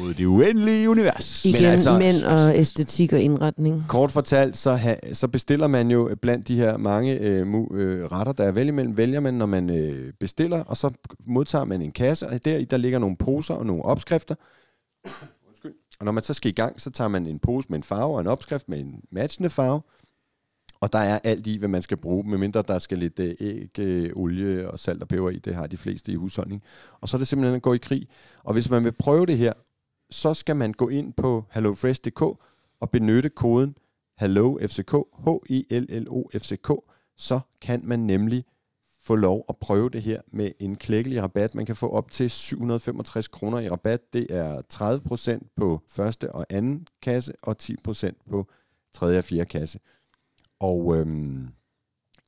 [0.00, 1.44] Mod det uendelige univers.
[1.44, 3.84] Igen, altså- mænd og æstetik og indretning.
[3.88, 8.04] Kort fortalt, så, ha, så bestiller man jo blandt de her mange øh, mu, øh,
[8.04, 10.90] retter, der er vælge imellem, vælger man, når man øh, bestiller, og så
[11.26, 14.34] modtager man en kasse, og der, der ligger nogle poser og nogle opskrifter.
[15.48, 15.74] Undskyld.
[16.00, 18.14] Og når man så skal i gang, så tager man en pose med en farve
[18.14, 19.80] og en opskrift med en matchende farve,
[20.80, 23.78] og der er alt i, hvad man skal bruge, medmindre der skal lidt øh, æg,
[23.78, 25.38] øh, olie og salt og peber i.
[25.38, 26.62] Det har de fleste i husholdning.
[27.00, 28.08] Og så er det simpelthen at gå i krig.
[28.44, 29.52] Og hvis man vil prøve det her,
[30.10, 32.22] så skal man gå ind på hellofresh.dk
[32.80, 33.74] og benytte koden
[34.20, 34.92] HELLOFCK,
[35.24, 36.70] h i l l o FCK,
[37.16, 38.44] så kan man nemlig
[39.02, 41.54] få lov at prøve det her med en klækkelig rabat.
[41.54, 44.12] Man kan få op til 765 kroner i rabat.
[44.12, 44.62] Det er
[45.42, 48.46] 30% på første og anden kasse, og 10% på
[48.94, 49.78] tredje og fjerde kasse.
[50.60, 51.48] Og øhm,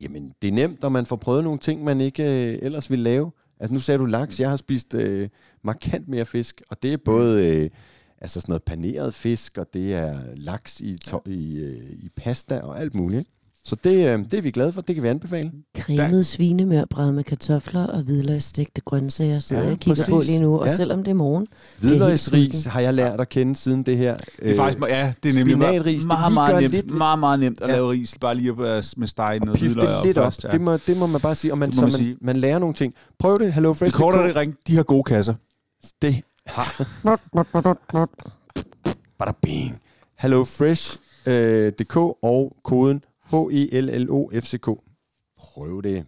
[0.01, 3.03] jamen, det er nemt, når man får prøvet nogle ting, man ikke øh, ellers ville
[3.03, 3.31] lave.
[3.61, 5.29] Altså nu sagde du laks, jeg har spist øh,
[5.63, 7.71] markant mere fisk, og det er både øh,
[8.21, 12.61] altså sådan noget paneret fisk, og det er laks i, to- i, øh, i pasta
[12.61, 13.29] og alt muligt.
[13.65, 15.51] Så det, øh, det er vi glade for, det kan vi anbefale.
[15.79, 20.31] Cremet svinemørbræd med kartofler og hvidløgsstegte grøntsager, sidder Ja, jeg kigger på præcis.
[20.31, 20.59] lige nu.
[20.59, 20.75] Og Ja.
[20.77, 21.47] selvom det er morgen,
[21.81, 24.17] Hvidløgsris har jeg lært at kende siden det her.
[24.17, 27.41] Det er faktisk, ja, det er nemlig spinatris, det meget, meget, nemt, lidt- meget, meget
[27.41, 27.75] nemt at Ja.
[27.75, 30.25] lave ris, bare lige at- med steg og noget hvidløg det lidt op.
[30.25, 30.49] først, ja.
[30.51, 31.53] Det, må, det må man bare sige.
[31.53, 32.17] Og man, Det så man, man sige.
[32.21, 32.95] man lærer nogle ting.
[33.19, 33.53] Prøv det.
[33.53, 33.85] Hello Fresh.
[33.85, 35.35] Det korte det ring, de har gode kasser.
[36.03, 36.15] Det.
[39.19, 39.81] Bada bing.
[40.19, 44.67] HelloFresh.dk og koden H-E-L-L-O-F-C-K.
[45.39, 46.07] Prøv det.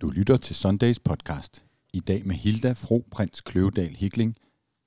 [0.00, 1.64] Du lytter til Sundays podcast.
[1.92, 4.36] I dag med Hilda Fro Prins Kløvedal Hikling,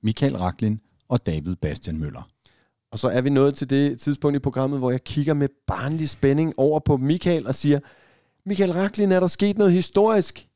[0.02, 2.28] Michael Raklin og David Bastian Møller.
[2.92, 6.08] Og så er vi nået til det tidspunkt i programmet, hvor jeg kigger med barnlig
[6.08, 7.80] spænding over på Michael og siger,
[8.46, 10.48] Michael Raklin, er der sket noget historisk?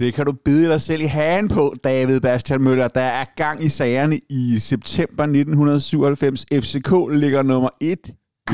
[0.00, 2.88] Det kan du bide dig selv i hagen på, David Bastian Møller.
[2.88, 6.46] Der er gang i sagerne i september 1997.
[6.52, 7.98] FCK ligger nummer 1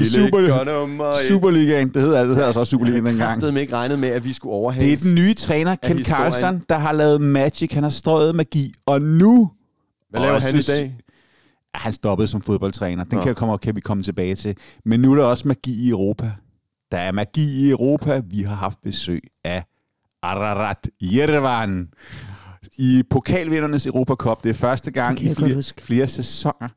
[0.01, 1.89] i Super, Superligaen.
[1.89, 3.41] Det hedder, det hedder altså også Superligaen Jeg dengang.
[3.41, 4.87] havde ikke regnet med, at vi skulle overhale.
[4.87, 6.05] Det er den nye træner, Ken.
[6.05, 7.73] Carlson, der har lavet Magic.
[7.73, 9.51] Han har strøget magi, og nu...
[10.11, 10.97] Hvad laver han i dag?
[11.75, 13.05] Han stoppede som fodboldtræner.
[13.05, 13.25] Den Nå.
[13.25, 14.57] kan, komme, kan vi komme tilbage til.
[14.85, 16.31] Men nu er der også magi i Europa.
[16.93, 18.23] Der er magi i Europa.
[18.31, 19.65] Vi har haft besøg af
[20.23, 21.89] Ararat Yerevan
[22.79, 24.45] i pokalvindernes Europa Cup.
[24.45, 26.69] Det er første gang i flere, flere sæsoner,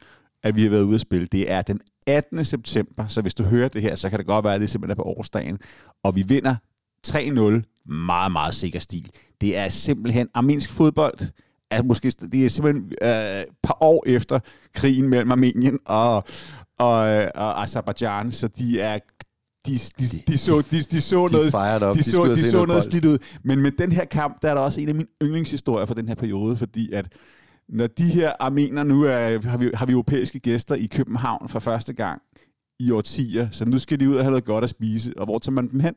[0.44, 1.28] at vi har været ude at spille.
[1.28, 2.46] Det er den 18.
[2.46, 4.92] september, så hvis du hører det her, så kan det godt være, at det simpelthen
[4.92, 5.58] er på årsdagen.
[6.04, 6.56] Og vi vinder
[7.08, 7.86] 3-0.
[7.86, 9.12] Meget, meget sikker stil.
[9.42, 11.20] Det er simpelthen armensk fodbold.
[11.72, 14.40] Er måske, det er simpelthen øh, et par år efter
[14.74, 16.24] krigen mellem Armenien og,
[16.80, 16.98] og,
[17.36, 19.00] og Azerbaijan, så de er
[19.70, 22.84] de, de, de, så, de, de så De noget, de, skal så, de så noget
[22.84, 23.18] slidt ud.
[23.44, 26.08] Men med den her kamp, der er der også en af mine yndlingshistorier fra den
[26.08, 27.14] her periode, fordi at
[27.70, 31.60] når de her armener nu er, har, vi, har vi europæiske gæster i København for
[31.60, 32.22] første gang
[32.80, 35.14] i årtier, så nu skal de ud og have noget godt at spise.
[35.18, 35.94] Og hvor tager man dem hen?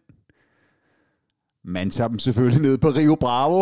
[1.65, 3.59] Man tager dem selvfølgelig ned på Rio Bravo.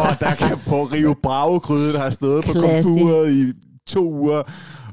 [0.00, 2.88] og der kan på Rio Bravo gryde, der har stået på Classy.
[2.88, 3.52] komfuret i
[3.86, 4.42] to uger,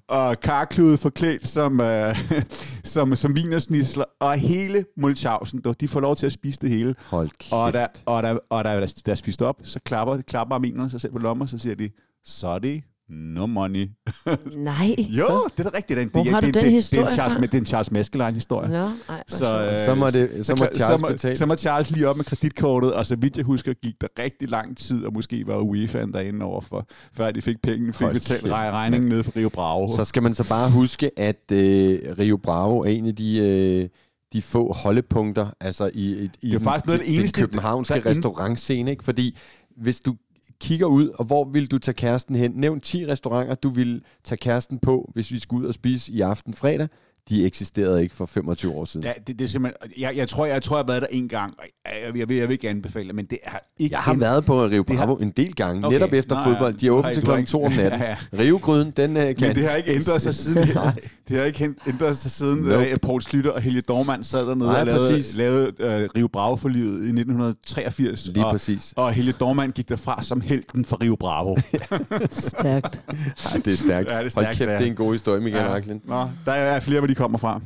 [0.09, 2.15] og karklude forklædt som, øh,
[2.93, 6.95] som, som vinersnisler, og hele Mulchausen, de får lov til at spise det hele.
[7.09, 7.53] Hold kæft.
[7.53, 10.89] Og der, og der, og der, der, der er spist op, så klapper, klapper armenerne
[10.89, 11.89] sig selv på lommer, så siger de,
[12.23, 13.87] så er det no money.
[14.57, 14.95] Nej.
[15.19, 15.49] jo, så.
[15.57, 15.97] det er da rigtigt.
[15.99, 17.41] Det, Hvor det, har du det, den det, historie det, er en Charles, fra?
[17.41, 18.69] det er en Charles Meskeline-historie.
[18.69, 21.37] Nå, ej, Så, øh, Så må det- så må Charles så må, betale.
[21.37, 24.49] Så må Charles lige op med kreditkortet, og så vidt jeg husker, gik der rigtig
[24.49, 28.13] lang tid, og måske var UEFA'en derinde over for, før de fik penge, fik Hold
[28.13, 29.95] betalt regningen ned fra Rio Bravo.
[29.95, 33.89] Så skal man så bare huske, at øh, Rio Bravo er en af de, øh,
[34.33, 38.01] de få holdepunkter altså i, i, i Det er faktisk noget det den eneste, københavnske
[38.05, 38.91] restaurantscene.
[38.91, 39.03] Ikke?
[39.03, 39.37] Fordi
[39.77, 40.15] hvis du
[40.59, 42.51] kigger ud, og hvor vil du tage kæresten hen?
[42.51, 46.21] Nævn 10 restauranter, du vil tage kæresten på, hvis vi skal ud og spise i
[46.21, 46.87] aften fredag.
[47.29, 49.05] De eksisterede ikke for 25 år siden.
[49.05, 51.27] Ja, det, det er simpelthen, jeg, jeg, tror, jeg, tror, jeg har været der en
[51.29, 51.53] gang,
[51.85, 53.93] jeg, jeg, jeg, vil, jeg vil ikke anbefale det, men det har ikke...
[53.93, 55.95] Jeg har en- været på Rio Det har- Bravo en del gange, Okay.
[55.95, 56.73] netop efter Nå ja, fodbold.
[56.73, 57.99] De er åbent til klokken 2 om natten.
[58.05, 58.17] Ja, ja.
[58.39, 59.47] Rive-gryden, den øh, kan...
[59.47, 60.93] Men det har ikke ændret sig siden, Nej.
[61.27, 62.77] det har ikke ændret sig siden Nope.
[62.91, 65.35] uh, Poul Slytter og Helge Dormand sad dernede Nej, og lavede, præcis.
[65.35, 68.27] lavede uh, Rio Bravo for livet i 1983.
[68.27, 68.93] Lige og, præcis.
[68.95, 71.55] Og Helge Dormand gik derfra som helten for Rio Bravo.
[72.31, 73.01] Stærkt.
[73.45, 73.89] Ej, det er stærkt.
[73.89, 74.77] Ja, det er Hold stærkt, kæft, ja.
[74.77, 75.93] det er en god historie, Michael ja.
[76.05, 77.61] Nå, der er flere, hvor de kommer fra.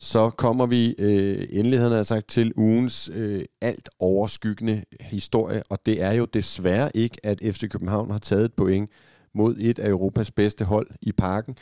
[0.00, 5.78] Så kommer vi øh, endelig, havde jeg sagt, til ugens øh, alt overskyggende historie, og
[5.86, 8.90] det er jo desværre ikke, at FC København har taget et point
[9.34, 11.56] mod et af Europas bedste hold i parken.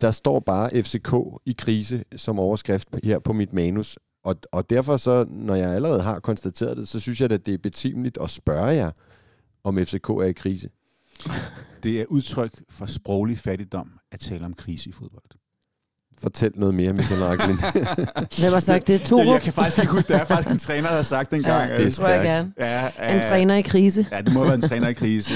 [0.00, 1.14] Der står bare FCK
[1.46, 6.02] i krise som overskrift her på mit manus, og, og derfor så, når jeg allerede
[6.02, 8.90] har konstateret det, så synes jeg, at det er betimeligt at spørge jer,
[9.64, 10.68] om FCK er i krise.
[11.82, 15.24] Det er udtryk for sproglig fattigdom at tale om krise i fodbold.
[16.18, 17.56] Fortæl noget mere, Michael Racklin.
[18.40, 19.00] Hvem har sagt det?
[19.00, 19.26] Torup?
[19.26, 21.70] Jeg kan faktisk ikke huske, det er faktisk en træner, der har sagt det engang.
[21.70, 22.52] Ja, det det tror jeg gerne.
[22.58, 24.06] Ja, En øh, træner i krise.
[24.12, 25.32] Ja, det må være en træner i krise.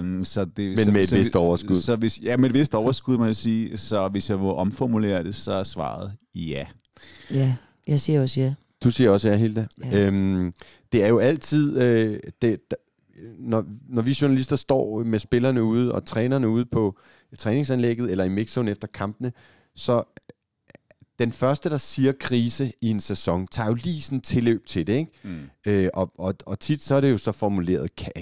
[0.00, 1.76] Um, så det, Men så, med et så, vist overskud.
[1.76, 3.76] Så hvis, ja, med et vist overskud, må jeg sige.
[3.76, 6.66] Så hvis jeg må omformulere det, så er svaret ja.
[7.30, 7.54] Ja,
[7.88, 8.54] jeg siger også ja.
[8.84, 9.66] Du siger også ja, Hilda.
[9.84, 9.88] Ja.
[9.88, 10.06] Ja.
[10.06, 10.52] Øhm,
[10.92, 12.76] det er jo altid, øh, det, da,
[13.38, 16.98] når, når vi journalister står med spillerne ude og trænerne ude på
[17.38, 19.32] træningsanlægget eller i mixzone efter kampene,
[19.76, 20.02] så
[21.18, 24.92] den første, der siger krise i en sæson, tager jo lige sådan tilløb til det,
[24.92, 25.12] ikke?
[25.22, 25.38] Mm.
[25.66, 28.12] Øh, og, og, og tit så er det jo så formuleret, kan,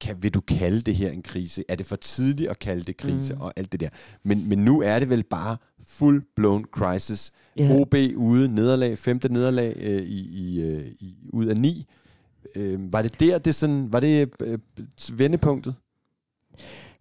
[0.00, 1.64] kan, vil du kalde det her en krise?
[1.68, 3.34] Er det for tidligt at kalde det krise?
[3.34, 3.40] Mm.
[3.40, 3.88] Og alt det der.
[4.22, 5.56] Men, men nu er det vel bare
[6.02, 7.30] full-blown crisis.
[7.56, 7.70] Ja.
[7.80, 11.86] OB ude, nederlag, femte nederlag øh, i, i, øh, i, ud af ni.
[12.56, 14.58] Øh, var det der, det sådan, var det øh,
[15.12, 15.74] vendepunktet?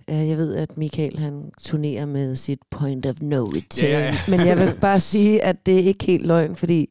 [0.07, 3.89] Ja, Jeg ved, at Michael han turnerer med sit point of no return.
[3.89, 4.15] Ja.
[4.29, 6.89] Men jeg vil bare sige, at det er ikke helt løgn, fordi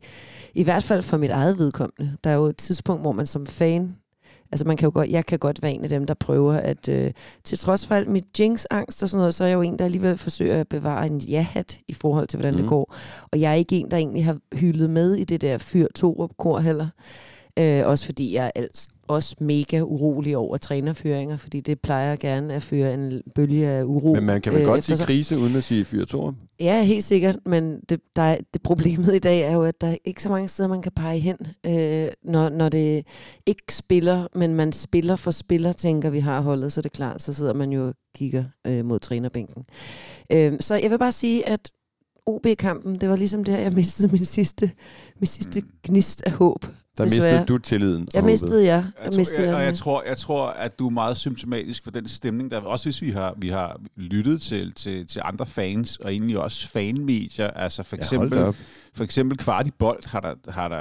[0.55, 3.47] i hvert fald for mit eget vedkommende, der er jo et tidspunkt, hvor man som
[3.47, 3.97] fan,
[4.53, 6.89] altså man kan jo godt, jeg kan godt være en af dem, der prøver at,
[6.89, 7.13] øh,
[7.45, 9.85] til trods for alt mit jinx-angst og sådan noget, så er jeg jo en, der
[9.85, 12.57] alligevel forsøger at bevare en ja-hat i forhold til, hvordan mm.
[12.57, 12.65] Mhm.
[12.65, 12.95] det går.
[13.33, 16.29] Og jeg er ikke en, der egentlig har hyldet med i det der fyr to
[16.39, 16.89] kor heller.
[17.59, 22.55] Øh, også fordi jeg er altså også mega urolig over trænerføringer, fordi det plejer gerne
[22.55, 24.15] at føre en bølge af uro.
[24.15, 25.07] Men man kan vel øh, godt sige sig.
[25.07, 26.37] krise, uden at sige fyrtoren?
[26.61, 29.87] Ja, helt sikkert, men det, der er, det problemet i dag er jo, at der
[29.87, 31.37] er ikke så mange steder, man kan pege hen,
[31.67, 33.07] øh, når, når det
[33.47, 37.23] ikke spiller, men man spiller for spiller, tænker vi har holdet, så er det klart,
[37.23, 39.65] så sidder man jo og kigger øh, mod trænerbænken.
[40.33, 41.71] Øh, så jeg vil bare sige, at
[42.27, 44.71] OB-kampen, det var ligesom der, jeg mistede min sidste,
[45.21, 45.67] min sidste Mm.
[45.87, 46.65] gnist af håb.
[46.99, 47.25] Der Desværre.
[47.33, 48.09] mistede du tilliden.
[48.15, 48.75] Jeg mistede jeg.
[48.75, 49.75] Jeg Jeg mistede jeg, og jeg jeg.
[49.77, 53.11] tror, jeg tror, at du er meget symptomatisk for den stemning, der også hvis vi
[53.11, 57.97] har, vi har lyttet til, til, til andre fans, og egentlig også fanmedier, altså for
[57.97, 58.57] Ja, hold eksempel, da op.
[58.95, 60.35] for eksempel Kvart i Bold har der...
[60.49, 60.77] Har der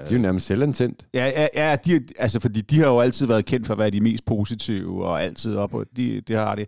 [0.00, 1.06] De er jo nærmest selvantændt.
[1.14, 3.90] Ja, ja, ja de, altså, fordi de har jo altid været kendt for at være
[3.90, 6.66] de mest positive, og altid op, og de, det har de.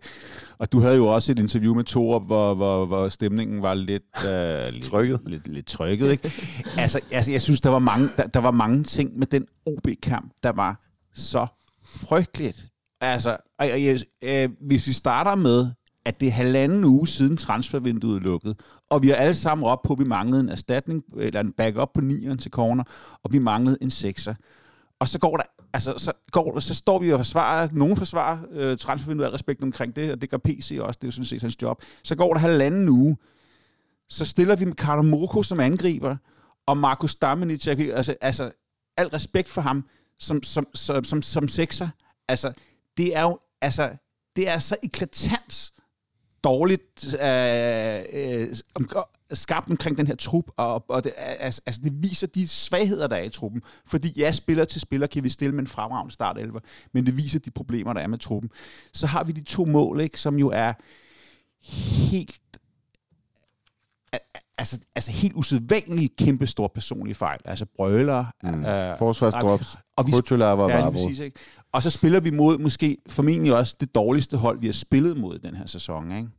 [0.57, 4.25] Og du havde jo også et interview med Torup, hvor, hvor, hvor stemningen var lidt...
[4.27, 5.19] Øh, lidt Trykket.
[5.25, 6.31] Lidt, lidt trykket, ikke?
[6.77, 10.31] altså, altså, jeg synes, der var, mange, der, der var mange ting med den OB-kamp,
[10.43, 10.81] der var
[11.15, 11.47] så
[11.85, 12.65] frygteligt.
[13.01, 13.81] Altså, og, og,
[14.23, 15.67] øh, hvis vi starter med,
[16.05, 18.55] at det er halvanden uge siden transfervinduet lukkede,
[18.93, 21.89] og vi har alle sammen op på, at vi manglede en erstatning, eller en backup
[21.93, 22.83] på 9'eren til corner,
[23.23, 24.33] og vi manglede en 6'er.
[24.99, 28.77] Og så går der, altså, så, går, så står vi og forsvarer, nogen forsvarer øh,
[28.77, 31.41] transfervinduet af respekt omkring det, og det gør PC også, det er jo sådan set
[31.41, 31.81] hans job.
[32.03, 33.17] Så går der halvanden uge,
[34.09, 36.15] så stiller vi med Karamoko som angriber,
[36.65, 38.51] og Markus Damenic, jeg altså, altså
[38.97, 39.85] al respekt for ham
[40.19, 41.89] som, som, som, som, som sekser,
[42.27, 42.53] altså,
[42.97, 43.91] det er jo, altså,
[44.35, 45.73] det er så eklatant
[46.43, 48.89] dårligt øh, øh, om,
[49.31, 53.15] skabt omkring den her trup, og, og det, altså, altså, det viser de svagheder, der
[53.15, 53.61] er i truppen.
[53.85, 56.59] Fordi ja, spiller til spiller kan vi stille med en fremragende startelver,
[56.91, 58.51] men det viser de problemer, der er med truppen.
[58.93, 60.73] Så har vi de to mål, ikke, som jo er
[62.01, 62.39] helt...
[64.11, 64.19] al-
[64.57, 67.39] altså, altså helt usædvanlige kæmpe store personlige fejl.
[67.45, 68.25] Altså brøler.
[68.43, 68.65] Mm.
[68.65, 70.91] Øh, Forsvarsdrops, og vi, og ja, lige Vavro.
[70.91, 71.39] præcis, ikke?
[71.73, 75.35] Og så spiller vi mod måske formentlig også det dårligste hold, vi har spillet mod
[75.35, 76.11] i den her sæson.
[76.11, 76.29] Ikke?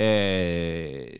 [0.00, 1.16] Øh,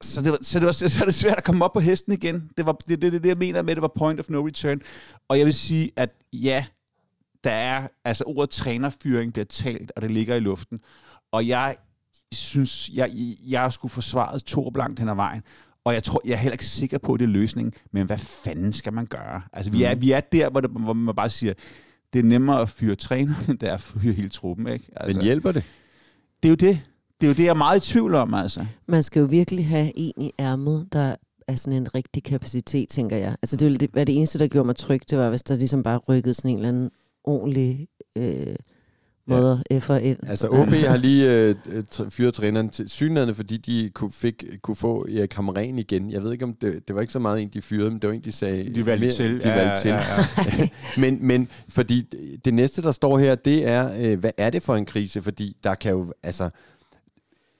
[0.00, 2.12] så, det var, så, det var, så er det svært at komme op på hesten
[2.12, 2.50] igen.
[2.56, 4.80] Det var det, det, det, det, jeg mener med, det var point of no return.
[5.28, 6.64] Og jeg vil sige, at ja,
[7.44, 10.80] der er, altså ordet trænerfyring bliver talt, og det ligger i luften.
[11.32, 11.76] Og jeg
[12.32, 15.42] synes, jeg, jeg skulle forsvaret to blankt hen ad vejen.
[15.84, 17.72] Og jeg tror, jeg er heller ikke sikker på, at det er løsningen.
[17.92, 19.42] Men hvad fanden skal man gøre?
[19.52, 21.54] Altså, vi er, vi er der, hvor, det, hvor man bare siger,
[22.12, 24.66] det er nemmere at fyre træner, end det er at fyre hele truppen.
[24.66, 24.84] Ikke?
[24.96, 25.64] Altså, Men hjælper det?
[26.42, 26.80] det er jo det.
[27.20, 28.66] Det er jo det, jeg er meget i tvivl om, altså.
[28.86, 31.16] Man skal jo virkelig have en i ærmet, der
[31.48, 33.36] er sådan en rigtig kapacitet, tænker jeg.
[33.42, 35.54] Altså det ville det, være det eneste, der gjorde mig tryg, det var, hvis der
[35.54, 36.90] ligesom bare rykkede sådan en eller anden
[37.24, 38.56] ordentlig øh,
[39.26, 39.78] måde ja.
[39.78, 40.18] for ind.
[40.26, 41.54] Altså OB har lige øh,
[42.10, 46.10] fyret træneren til synligheden, fordi de kunne, fik, kunne få Erik Hamren igen.
[46.10, 48.08] Jeg ved ikke, om det, det var ikke så meget en, de fyrede, men det
[48.08, 48.64] var en, de sagde...
[48.74, 49.42] De valgte mere- til.
[49.42, 49.88] De valgte til.
[49.88, 49.98] Ja,
[50.58, 50.68] ja.
[51.00, 52.02] men, men fordi
[52.44, 55.22] det næste, der står her, det er, øh, hvad er det for en krise?
[55.22, 56.50] Fordi der kan jo, altså...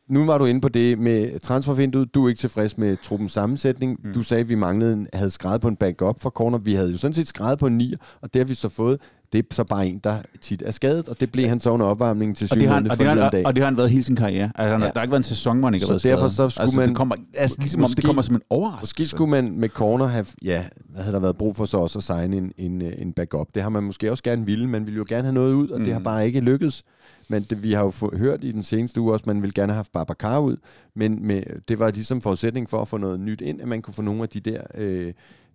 [0.08, 2.14] Nu var du inde på det med transfervinduet.
[2.14, 3.98] Du er ikke tilfreds med truppens sammensætning.
[4.04, 4.12] Mm.
[4.12, 6.58] Du sagde, at vi manglede en, havde skrevet på en backup for corner.
[6.58, 9.00] Vi havde jo sådan set skrevet på en 9, og det har vi så fået.
[9.32, 11.86] Det er så bare en, der tit er skadet, og det blev han så under
[11.86, 13.46] opvarmningen til Og det, han, og, det han, dag.
[13.46, 14.50] og det har han været hele sin karriere.
[14.54, 14.72] Altså, ja.
[14.72, 14.78] Ja.
[14.78, 16.62] Der har ikke været en sæson, hvor han ikke har Så været derfor så skulle
[16.64, 19.10] altså, man- Det kommer, altså, ligesom om det Måske- kommer som en Måske overraskelse.
[19.10, 22.02] skulle man med corner have, ja, hvad havde der været brug for så også at
[22.02, 23.46] signe en, en, en backup.
[23.54, 24.68] Det har man måske også gerne ville.
[24.68, 25.84] Man ville jo gerne have noget ud, og mm.
[25.84, 26.04] det har Mm.
[26.04, 26.82] bare ikke lykkedes.
[27.28, 29.52] Men det, vi har jo få, hørt i den seneste uge også, at man ville
[29.54, 30.56] gerne have haft Babacar ud,
[30.96, 33.94] men med, det var ligesom forudsætning for at få noget nyt ind, at man kunne
[33.94, 35.12] få nogle af de der øh,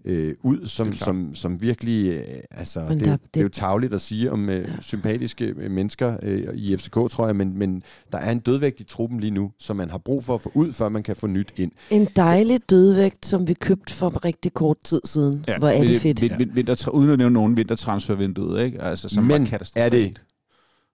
[0.09, 3.39] øh, ud, som, Det som, som virkelig, øh, altså, Men det, der- er jo- det
[3.39, 7.25] er jo det- tavligt at sige om øh, sympatiske øh, mennesker øh, i FCK, tror
[7.25, 10.23] jeg, men, men der er en dødvægt i truppen lige nu, som man har brug
[10.23, 11.71] for at få ud, før man kan få nyt ind.
[11.89, 15.45] En dejlig dødvægt, som vi købte for rigtig kort tid siden.
[15.47, 16.21] Ja, Hvor er det fedt.
[16.21, 18.81] Vin, vin, vinter, uden at nævne nogen vintertransfervinduet, ikke?
[18.81, 20.21] Altså, som Men er det-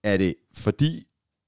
[0.04, 1.04] Er det fordi,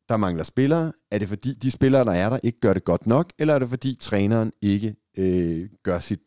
[0.09, 0.91] der mangler spillere?
[1.11, 3.33] Er det fordi, de spillere, der er der, ikke gør det godt nok?
[3.39, 6.19] Eller er det fordi, træneren ikke øh, gør sit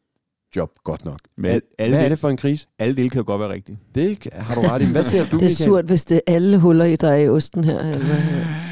[0.56, 1.18] job godt nok?
[1.36, 2.66] Men Hvad, alle hvad er det- det for en krise?
[2.78, 3.78] Alle dele kan jo godt være rigtige.
[3.94, 4.84] Det har du ret i.
[4.92, 5.68] Hvad siger du, Det er Michael?
[5.68, 7.78] surt, hvis det er alle huller i dig i osten her.
[7.78, 8.16] Eller hvad?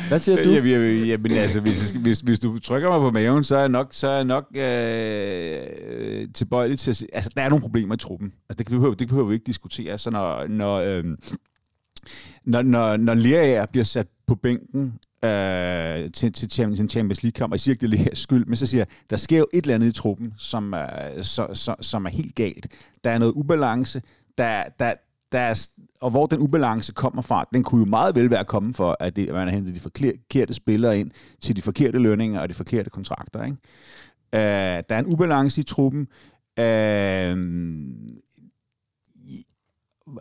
[0.09, 0.51] Hvad siger du?
[0.51, 3.61] Ja, ja, ja, men altså, hvis, hvis, hvis du trykker mig på maven, så er
[3.61, 7.63] jeg nok, så er jeg nok øh, tilbøjelig til at sige, altså, der er nogle
[7.63, 8.33] problemer i truppen.
[8.49, 9.99] Altså, det behøver, det behøver vi ikke diskutere.
[9.99, 11.05] Så når, når, øh,
[12.45, 14.95] når, når, når Lerager bliver sat på bænken
[15.27, 18.57] øh, til, til, Champions, til Champions League-kamp, og jeg siger ikke, det er skyld, men
[18.57, 21.75] så siger jeg, der sker jo et eller andet i truppen, som øh, så, så,
[21.81, 22.67] som er helt galt.
[23.05, 24.03] Der er noget ubalance,
[24.39, 24.95] der, der,
[25.33, 25.69] der er,
[26.01, 29.17] og hvor den ubalance kommer fra, den kunne jo meget vel være kommet for, at,
[29.17, 31.11] det, at man har hentet de forkerte spillere ind
[31.41, 33.45] til de forkerte lønninger og de forkerte kontrakter.
[33.45, 33.57] Ikke?
[34.35, 36.09] Øh, der er en ubalance i truppen.
[36.59, 37.37] Øh,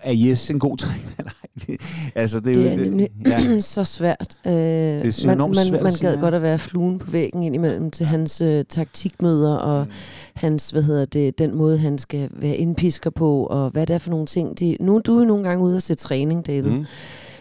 [0.02, 1.24] er Jes en god træner?
[1.68, 1.78] Nej.
[2.16, 3.60] altså, det er, Det jo, er nemlig ja.
[3.74, 4.36] så svært.
[4.46, 7.92] Øh, er så man man, svært man gad godt at være fluen på væggen indimellem
[7.92, 9.92] til hans øh, taktikmøder og Mm.
[10.36, 13.98] hans, hvad hedder det, den måde, han skal være indpisker på, og hvad det er
[13.98, 14.78] for nogle ting, de...
[14.80, 16.72] Nu du er nogle gange ude og se træning, David.
[16.72, 16.86] Mm.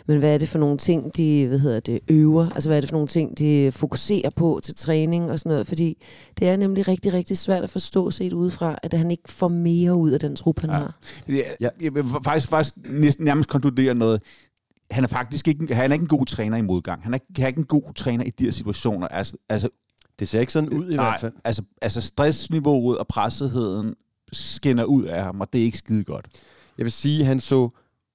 [0.07, 2.51] Men hvad er det for nogle ting, de hvad hedder det, øver?
[2.51, 5.67] Altså hvad er det for nogle ting, de fokuserer på til træning og sådan noget?
[5.67, 6.03] Fordi
[6.38, 9.95] det er nemlig rigtig, rigtig svært at forstå set udefra, at han ikke får mere
[9.95, 10.77] ud af den trup, han Ja.
[10.77, 10.99] har.
[11.29, 11.69] Ja, Ja.
[11.81, 14.23] Jeg vil faktisk, faktisk næsten nærmest konkludere noget.
[14.90, 17.03] Han er faktisk ikke, han er ikke en god træner i modgang.
[17.03, 19.09] Han er, ikke- han er ikke en god træner i de her situationer.
[19.09, 19.69] Altså, altså,
[20.19, 21.33] Det ser ikke sådan ud i hvert fald.
[21.45, 23.95] altså, altså stressniveauet og pressetheden
[24.33, 26.27] skinner ud af ham, og det er ikke skide godt.
[26.79, 27.69] Jeg vil sige, at han så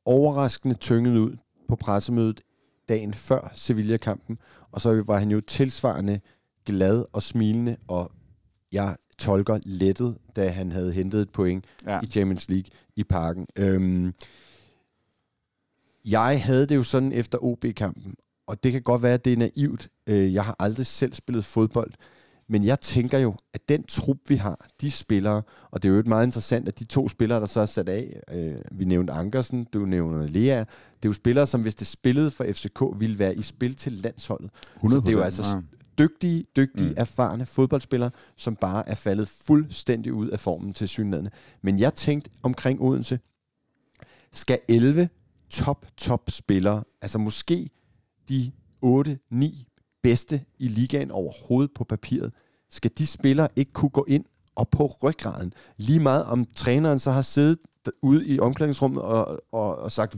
[0.06, 1.32] overraskende tynget ud
[1.70, 2.42] på pressemødet
[2.90, 4.38] dagen før Sevilla-kampen,
[4.72, 6.20] og så var han jo tilsvarende
[6.66, 8.12] glad og smilende, og
[8.72, 12.00] jeg tolker lettet, da han havde hentet et point Ja.
[12.04, 13.48] i Champions League i parken.
[13.56, 14.14] Øhm,
[16.06, 18.16] jeg havde det jo sådan efter OB-kampen,
[18.48, 19.90] og det kan godt være, at det er naivt.
[20.08, 21.92] Øh, jeg har aldrig selv spillet fodbold,
[22.50, 26.00] men jeg tænker jo, at den trup, vi har, de spillere, og det er jo
[26.00, 29.14] et meget interessant, at de to spillere, der så er sat af, øh, vi nævnte
[29.14, 30.66] Ankersen, du nævner Lea, det
[31.06, 34.52] er jo spillere, som hvis det spillede for FCK, ville være i spil til landsholdet.
[34.76, 35.62] 100 Så det er jo altså
[36.00, 36.90] dygtige, dygtige, Mm.
[36.90, 36.94] mm.
[36.98, 41.32] erfarne fodboldspillere, som bare er faldet fuldstændig ud af formen til synlædende.
[41.62, 43.20] Men jeg tænkte omkring Odense,
[44.32, 45.10] skal 11
[45.50, 47.70] top, top spillere, altså måske
[48.30, 48.52] de
[48.86, 49.69] 8-9
[50.04, 52.34] bedste i ligaen overhovedet på papiret,
[52.70, 57.12] skal de spillere ikke kunne gå ind og på ryggraden, lige meget om træneren så
[57.12, 57.58] har siddet
[58.02, 60.16] ude i omklædningsrummet og, og, og sagt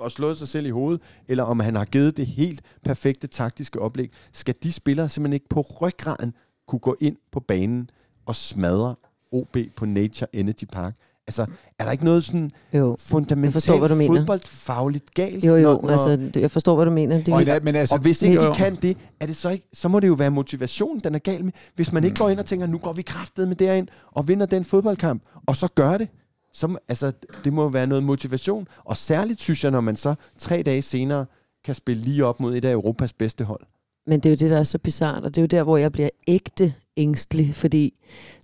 [0.00, 3.80] og slået sig selv i hovedet, eller om han har givet det helt perfekte taktiske
[3.80, 6.34] oplæg, skal de spillere simpelthen ikke på ryggraden
[6.68, 7.90] kunne gå ind på banen
[8.26, 8.94] og smadre
[9.32, 10.94] OB på Nature Energy Park.
[11.28, 11.46] Altså,
[11.78, 12.96] er der ikke noget sådan Jo.
[12.98, 14.16] fundamentalt forstår, hvad du mener.
[14.20, 15.44] fodboldfagligt galt?
[15.44, 17.16] Jo, jo, når- når- altså, jeg forstår, hvad du mener.
[17.18, 19.68] Det, Og, vil, men altså, og hvis ikke de kan det, er det så ikke,
[19.72, 21.52] så må det jo være motivationen, den er gal med.
[21.74, 24.46] Hvis man ikke går ind og tænker, nu går vi kraftet med derind og vinder
[24.46, 26.08] den fodboldkamp, og så gør det,
[26.52, 27.12] så, altså,
[27.44, 28.68] det må jo være noget motivation.
[28.84, 31.26] Og særligt synes jeg, når man så tre dage senere
[31.64, 33.60] kan spille lige op mod et af Europas bedste hold.
[34.06, 35.76] Men det er jo det, der er så bizart, og det er jo der, hvor
[35.76, 37.94] jeg bliver ægte ængstelig, fordi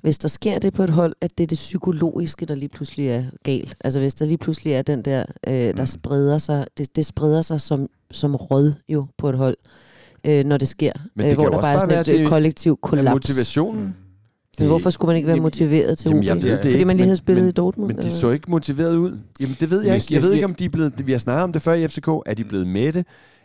[0.01, 3.09] hvis der sker det på et hold, at det er det psykologiske, der lige pludselig
[3.09, 3.77] er galt.
[3.81, 5.87] Altså hvis der lige pludselig er den der, øh, der Mm.
[5.87, 9.57] spreder sig, det, det spreder sig som, som råd jo på et hold,
[10.27, 10.93] øh, når det sker.
[11.15, 13.13] Men det øh, hvor der bare er sådan et det øh, kollektiv kollaps.
[13.15, 13.97] motivationen.
[14.59, 16.43] Men hvorfor skulle man ikke være Jamen, motiveret til jamen, OB?
[16.43, 17.89] ved det Fordi man lige men- havde spillet men- i Dortmund?
[17.89, 19.19] Men de eller så ikke motiveret ud.
[19.41, 20.07] Jamen, det ved jeg ikke.
[20.11, 21.07] Jeg jeg- ved jeg- ikke, om de er blevet...
[21.07, 22.09] Vi har snakket om det før i FCK.
[22.09, 23.05] Er de blevet mætte?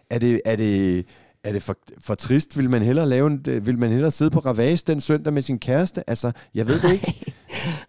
[0.10, 1.06] Er det, er det,
[1.44, 2.58] er det for, for trist?
[2.58, 5.60] Vil man hellere lave en, vil man hellere sidde på Ravage den søndag med sin
[5.60, 6.10] kæreste?
[6.10, 7.34] Altså, jeg ved det ikke.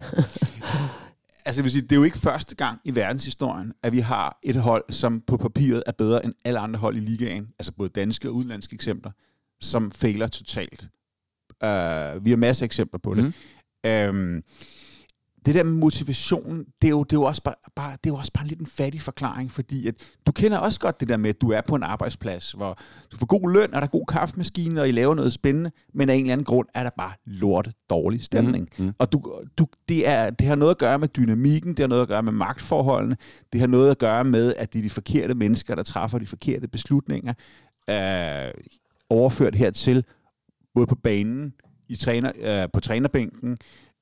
[1.45, 4.39] Altså, jeg vil sige, det er jo ikke første gang i verdenshistorien, at vi har
[4.43, 7.89] et hold, som på papiret er bedre end alle andre hold i ligaen, altså både
[7.89, 9.11] danske og udenlandske eksempler,
[9.59, 10.89] som fejler totalt.
[11.63, 13.23] Uh, vi har masser af eksempler på det.
[13.23, 13.33] Mm.
[14.15, 14.43] Mm.
[15.45, 18.13] Det der med motivation, det er jo, det er jo også bare, bare, det er
[18.13, 19.95] jo også bare en lidt en fattig forklaring, fordi at
[20.27, 22.77] du kender også godt det der med, at du er på en arbejdsplads, hvor
[23.11, 26.09] du får god løn, og der er god kaffemaskine, og I laver noget spændende, men
[26.09, 28.67] af en eller anden grund er der bare lorte dårlig stemning.
[28.77, 28.93] Mm, mm.
[28.97, 32.01] Og du, du, det, er, det har noget at gøre med dynamikken, det har noget
[32.01, 33.17] at gøre med magtforholdene,
[33.53, 36.25] det har noget at gøre med, at det er de forkerte mennesker, der træffer de
[36.25, 37.33] forkerte beslutninger,
[37.89, 38.51] øh,
[39.09, 40.03] overført hertil,
[40.73, 41.53] både på banen,
[41.89, 43.57] i træner, øh, på trænerbænken,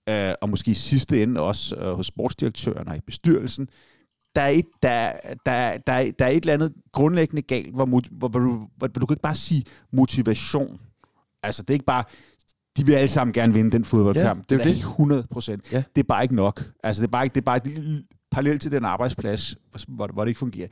[0.10, 3.70] øh, og måske i sidste ende også øh, hos sportsdirektøren og i bestyrelsen.
[4.36, 5.12] Der er, et, der,
[5.46, 8.88] der, der, der er et eller andet grundlæggende galt, hvor, hvor, hvor, hvor, du, hvor
[8.88, 10.80] du kan ikke bare sige motivation.
[11.43, 12.04] Altså, det er ikke bare,
[12.78, 14.46] de vil alle sammen gerne vinde den fodboldkamp.
[14.52, 14.78] Ja, det er det.
[14.78, 15.72] 100 procent.
[15.72, 15.84] Ja.
[15.96, 16.63] Det er bare ikke nok.
[16.84, 19.56] Altså, det er bare ikke, det er bare et lille parallelt til den arbejdsplads,
[19.88, 20.67] hvor, hvor det ikke fungerer.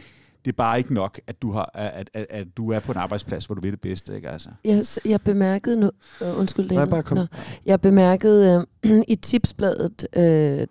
[0.45, 2.97] Det er bare ikke nok, at du, har, at, at, at du er på en
[2.97, 4.15] arbejdsplads, hvor du vil det bedste.
[4.15, 4.29] Ikke?
[4.29, 4.49] Altså.
[4.65, 5.91] Jeg, jeg bemærkede nu...
[6.21, 6.75] Uh, undskyld, David.
[6.75, 7.17] Nej, bare kom.
[7.17, 7.25] Nå.
[7.65, 8.63] Jeg bemærkede øh,
[9.07, 10.23] i tipsbladet, øh,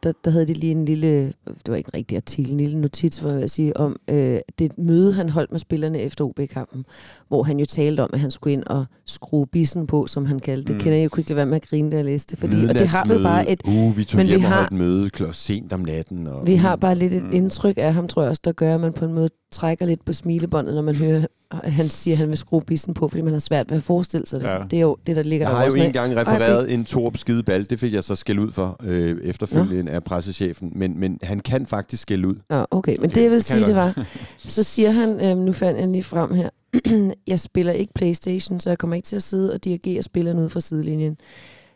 [0.03, 1.27] der, der havde de lige en lille...
[1.47, 4.39] Det var ikke en rigtig artikel, en lille notits, hvor jeg vil sige, om øh,
[4.59, 6.85] det møde, han holdt med spillerne efter OB-kampen,
[7.29, 10.39] hvor han jo talte om, at han skulle ind og skrue bissen på, som han
[10.39, 10.75] kaldte det.
[10.75, 10.81] Mm.
[10.81, 12.39] Kender jeg jo ikke lade være med at grine, da jeg læste det.
[12.39, 14.57] Fordi, og det har vi bare et Uh, vi tog men vi hjem og har-
[14.57, 15.23] holdt møde kl.
[15.33, 16.27] sent om natten.
[16.27, 17.31] Og, Vi har bare lidt et Mm.
[17.33, 20.05] indtryk af ham, tror jeg også, der gør, at man på en måde trækker lidt
[20.05, 21.27] på smilebåndet, når man hører,
[21.63, 23.83] at han siger, at han vil skrue bissen på, fordi man har svært ved at
[23.83, 24.47] forestille sig det.
[24.47, 24.59] Ja.
[24.71, 25.93] Det er jo det, der ligger Jeg der har jo også en med.
[25.93, 27.71] gang refereret en Torp skideball.
[27.71, 30.73] Det fik jeg så skæld ud for øh, efterfølgende af pressechefen.
[30.77, 32.35] Men, men han kan faktisk skælde ud.
[32.51, 32.97] Nå, okay.
[32.97, 34.05] Men Okay, det, jeg vil det sige, det var,
[34.39, 36.49] så siger han, øhm, nu fandt jeg lige frem her,
[37.27, 40.49] jeg spiller ikke Playstation, så jeg kommer ikke til at sidde og dirigere spillerne ud
[40.49, 41.17] fra sidelinjen.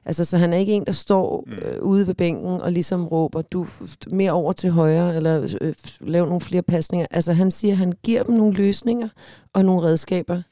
[0.05, 1.53] Altså, så han er ikke en, der står Mm.
[1.53, 3.67] øh, ude ved bænken og ligesom råber, du
[4.11, 7.07] mere over til højre, eller øh, lav nogle flere pasninger.
[7.11, 9.09] Altså, han siger, han giver dem nogle løsninger
[9.55, 10.43] og nogle redskaber,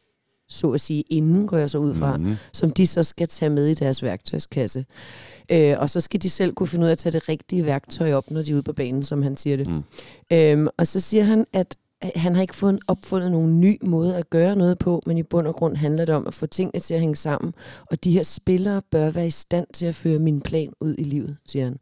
[0.48, 2.34] så at sige, inden går jeg så ud fra, Mhm.
[2.52, 4.84] som de så skal tage med i deres værktøjskasse.
[5.52, 8.12] Øh, og så skal de selv kunne finde ud af at tage det rigtige værktøj
[8.12, 9.66] op, når de er ude på banen, som han siger det.
[9.66, 9.82] Mm.
[10.32, 14.30] Øhm, og så siger han, at han har ikke fundet, opfundet nogen ny måde at
[14.30, 16.94] gøre noget på, men i bund og grund handler det om at få tingene til
[16.94, 17.54] at hænge sammen.
[17.90, 21.02] Og de her spillere bør være i stand til at føre min plan ud i
[21.02, 21.78] livet, siger han.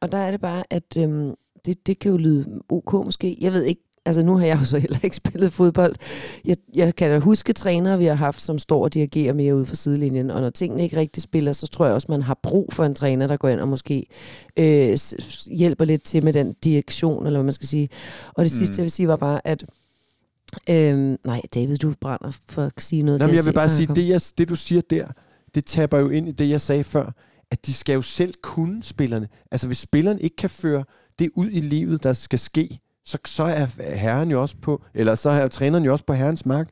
[0.00, 3.38] Og der er det bare, at øhm, det, det kan jo lyde ok måske.
[3.40, 5.94] Jeg ved ikke, altså nu har jeg jo så heller ikke spillet fodbold.
[6.44, 9.66] Jeg, jeg kan da huske trænere, vi har haft, som står og dirigerer mere ude
[9.66, 10.30] for sidelinjen.
[10.30, 12.94] Og når tingene ikke rigtig spiller, så tror jeg også, man har brug for en
[12.94, 14.06] træner, der går ind og måske
[14.56, 14.98] øh,
[15.50, 17.88] hjælper lidt til med den direktion, eller hvad man skal sige.
[18.34, 18.56] Og det Mm.
[18.56, 19.64] sidste, jeg vil sige, var bare, at
[20.70, 23.20] Øhm, nej, David, du brænder for at sige noget.
[23.20, 25.06] Nå, men jeg vil bare sige, det, jeg, det du siger der,
[25.54, 27.12] det taber jo ind i det, jeg sagde før,
[27.50, 29.28] at de skal jo selv kunne spillerne.
[29.50, 30.84] Altså hvis spilleren ikke kan føre
[31.18, 35.14] det ud i livet, der skal ske, så, så er herren jo også på, eller
[35.14, 36.68] så er træneren jo også på herrens mark.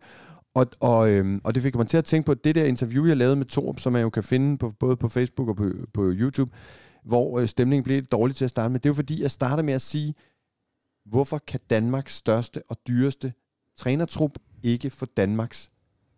[0.55, 3.16] Og, og, øhm, og det fik mig til at tænke på det der interview, jeg
[3.16, 6.11] lavede med Torp, som man jo kan finde på, både på Facebook og på, på
[6.12, 6.53] YouTube,
[7.05, 8.81] hvor øh, stemningen blev lidt dårlig til at starte med.
[8.81, 10.14] Det er jo fordi, jeg starter med at sige,
[11.07, 13.33] hvorfor kan Danmarks største og dyreste
[13.78, 15.70] trænertrup ikke få Danmarks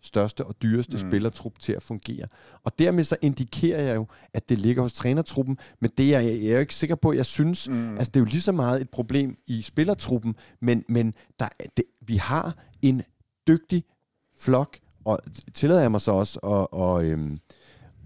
[0.03, 0.99] største og dyreste Mm.
[0.99, 2.27] spillertrup til at fungere.
[2.65, 6.41] Og dermed så indikerer jeg jo, at det ligger hos trænertruppen, men det er jeg,
[6.43, 7.97] jeg er jo ikke sikker på, jeg synes, Mm.
[7.99, 11.85] Altså, det er jo lige så meget et problem i spillertruppen, men, men der, det,
[12.07, 13.03] vi har en
[13.49, 13.85] dygtig
[14.41, 15.19] flok, og
[15.55, 17.39] tillader jeg mig så også at, og, øhm,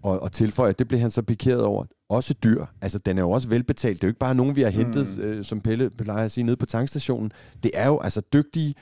[0.03, 1.85] og, og tilføje, at det blev han så pikeret over.
[2.09, 2.67] Også dyr.
[2.81, 3.97] Altså, den er jo også velbetalt.
[3.97, 5.23] Det er jo ikke bare nogen, vi har hentet, mm.
[5.23, 7.33] øh, som Pelle plejer at sige, nede på tankstationen.
[7.63, 8.75] Det er jo altså dygtige,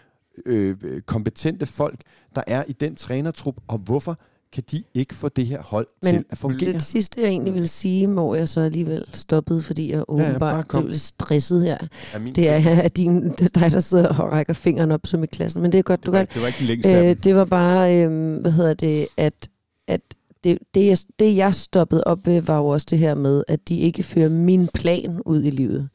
[0.46, 0.76] øh,
[1.06, 2.00] kompetente folk,
[2.34, 3.56] der er i den trænertrup.
[3.68, 4.18] Og hvorfor
[4.52, 6.72] kan de ikke få det her hold Men til at fungere?
[6.72, 10.82] Det sidste, jeg egentlig vil sige, må jeg så alligevel stoppede, fordi jeg åbenbart kom.
[10.82, 11.78] blev lidt stresset her.
[12.14, 15.26] Er min Det er, at din, dig, der sidder og rækker fingeren op som i
[15.26, 15.62] klassen.
[15.62, 16.22] Men det er godt, du Det var, kan.
[16.22, 19.48] ikke- det var ikke den længste Øh, det var bare, øh, hvad hedder det, at,
[19.88, 20.00] at
[20.44, 23.68] det, det, jeg, det, jeg stoppede op ved, var jo også det her med, at
[23.68, 25.88] de ikke fører min plan ud i livet.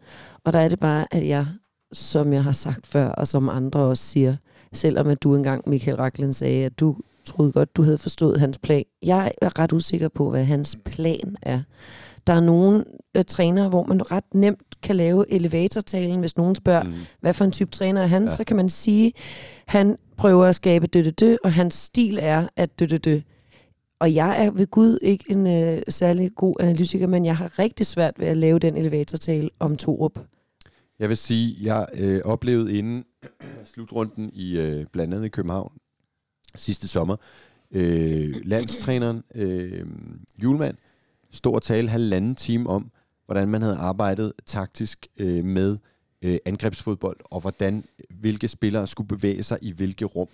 [0.43, 1.45] Og der er det bare, at jeg,
[1.93, 4.35] som jeg har sagt før, og som andre også siger,
[4.73, 8.57] selvom at du engang, Michael Raklen, sagde, at du troede godt, du havde forstået hans
[8.57, 8.83] plan.
[9.03, 11.61] Jeg er ret usikker på, hvad hans plan er.
[12.27, 12.85] Der er nogle
[13.17, 16.93] øh, trænere, hvor man ret nemt kan lave elevatortalen, hvis nogen spørger, Mm.
[17.21, 18.29] hvad for en type træner er han, Ja.
[18.29, 19.13] så kan man sige,
[19.67, 23.19] han prøver at skabe dø, og hans stil er at dø, dø.
[23.99, 27.85] Og jeg er ved Gud ikke en øh, særlig god analytiker, men jeg har rigtig
[27.85, 30.19] svært ved at lave den elevatortale om Torup.
[30.99, 33.05] Jeg vil sige, jeg øh, oplevede inden
[33.73, 35.71] slutrunden i øh, blandt andet i København
[36.55, 37.15] sidste sommer,
[37.71, 39.85] øh, landstræneren øh,
[40.43, 40.77] Julemand
[41.31, 42.91] stod og talte halvanden time om,
[43.25, 45.77] hvordan man havde arbejdet taktisk øh, med
[46.21, 50.27] øh, angrebsfodbold, og hvordan hvilke spillere skulle bevæge sig i hvilke rum.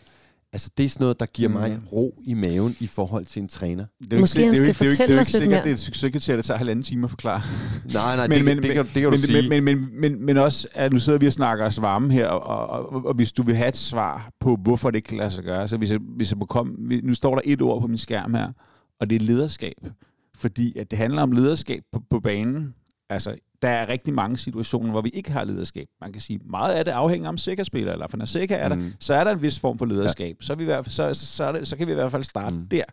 [0.56, 1.88] Altså det er sådan noget, der giver mig Mm.
[1.94, 3.86] ro i maven i forhold til en træner.
[4.04, 5.22] Det er jo Måske ikke, han det er det er det er jo fortælle ikke
[5.22, 5.64] os lidt sikkert, mere.
[5.64, 7.42] det er et succeskriterie, der tager halvanden time at forklare.
[7.94, 9.50] Nej, nej, Men- det, men- det, det, kan, det kan du men, sige.
[9.50, 12.28] Men, men, men, men, men også, at nu sidder vi og snakker os varme her,
[12.28, 15.18] og, og, og, og hvis du vil have et svar på, hvorfor det ikke kan
[15.18, 17.82] lade sig gøre, så hvis jeg, hvis jeg må komme, nu står der et ord
[17.82, 18.48] på min skærm her,
[19.00, 19.78] og det er lederskab.
[20.36, 22.74] Fordi at det handler om lederskab på, på banen.
[23.10, 25.88] Altså, der er rigtig mange situationer, hvor vi ikke har lederskab.
[26.02, 28.76] Man kan sige, meget af det afhænger om sikkerhedsspiller, eller for når sikker er der,
[28.76, 28.92] Mm.
[29.00, 30.36] så er der en vis form for lederskab.
[30.42, 30.46] Ja.
[30.46, 32.24] Så, vi i hvert fald, så, så, så, det, så kan vi i hvert fald
[32.24, 32.68] starte Mm.
[32.68, 32.84] der.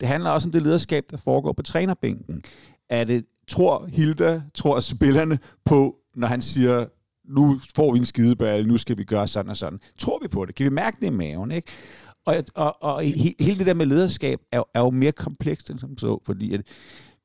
[0.00, 2.42] Det handler også om det lederskab, der foregår på trænerbænken.
[2.90, 6.84] Er det, tror Hilda, tror spillerne på, når han siger,
[7.28, 9.78] nu får vi en skideball, nu skal vi gøre sådan og sådan.
[9.98, 10.54] Tror vi på det?
[10.54, 11.50] Kan vi mærke det i maven?
[11.50, 11.68] Ikke?
[12.26, 15.70] Og, og, og he- hele det der med lederskab er, jo- er jo mere komplekst
[15.70, 16.60] end som så, fordi at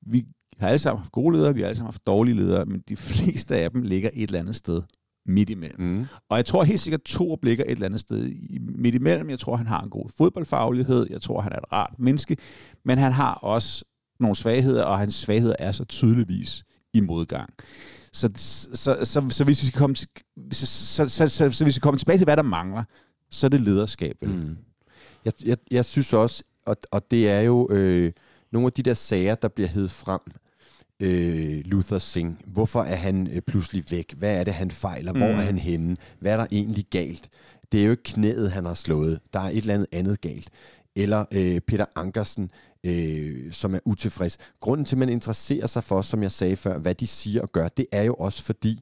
[0.02, 0.26] vi
[0.60, 2.96] har alle sammen haft gode ledere, vi har alle sammen haft dårlige ledere, men de
[2.96, 4.82] fleste af dem ligger et eller andet sted
[5.26, 5.82] midt imellem.
[5.82, 6.06] Mm.
[6.30, 9.30] Og jeg tror helt sikkert, at Thor ligger et eller andet sted midt imellem.
[9.30, 11.08] Jeg tror, han har en god fodboldfaglighed.
[11.10, 12.38] Jeg tror, han er et rart menneske.
[12.86, 13.86] Men han har også
[14.20, 17.54] nogle svagheder, og hans svagheder er så tydeligvis i modgang.
[18.14, 20.08] Så, så, så, så, så hvis vi skal komme til,
[20.52, 22.84] så, så, så, så, så hvis vi skal komme tilbage til, hvad der mangler,
[23.30, 24.16] så er det lederskab.
[24.22, 24.58] Mm.
[25.26, 28.12] Jeg, jeg, jeg synes også, og, og det er jo øh,
[28.52, 30.22] nogle af de der sager, der bliver hed frem.
[31.00, 32.36] Øh, Luther Singh.
[32.46, 34.14] Hvorfor er han øh, pludselig væk?
[34.14, 35.12] Hvad er det, han fejler?
[35.12, 35.34] Hvor Mm.
[35.34, 35.98] er han henne?
[36.20, 37.30] Hvad er der egentlig galt?
[37.72, 39.20] Det er jo ikke knæet, han har slået.
[39.34, 40.50] Der er et eller andet andet galt.
[40.96, 42.52] Eller øh, Peter Ankersen,
[42.84, 44.38] øh, som er utilfreds.
[44.60, 47.52] Grunden til, at man interesserer sig for, som jeg sagde før, hvad de siger og
[47.52, 48.80] gør, det er jo også fordi,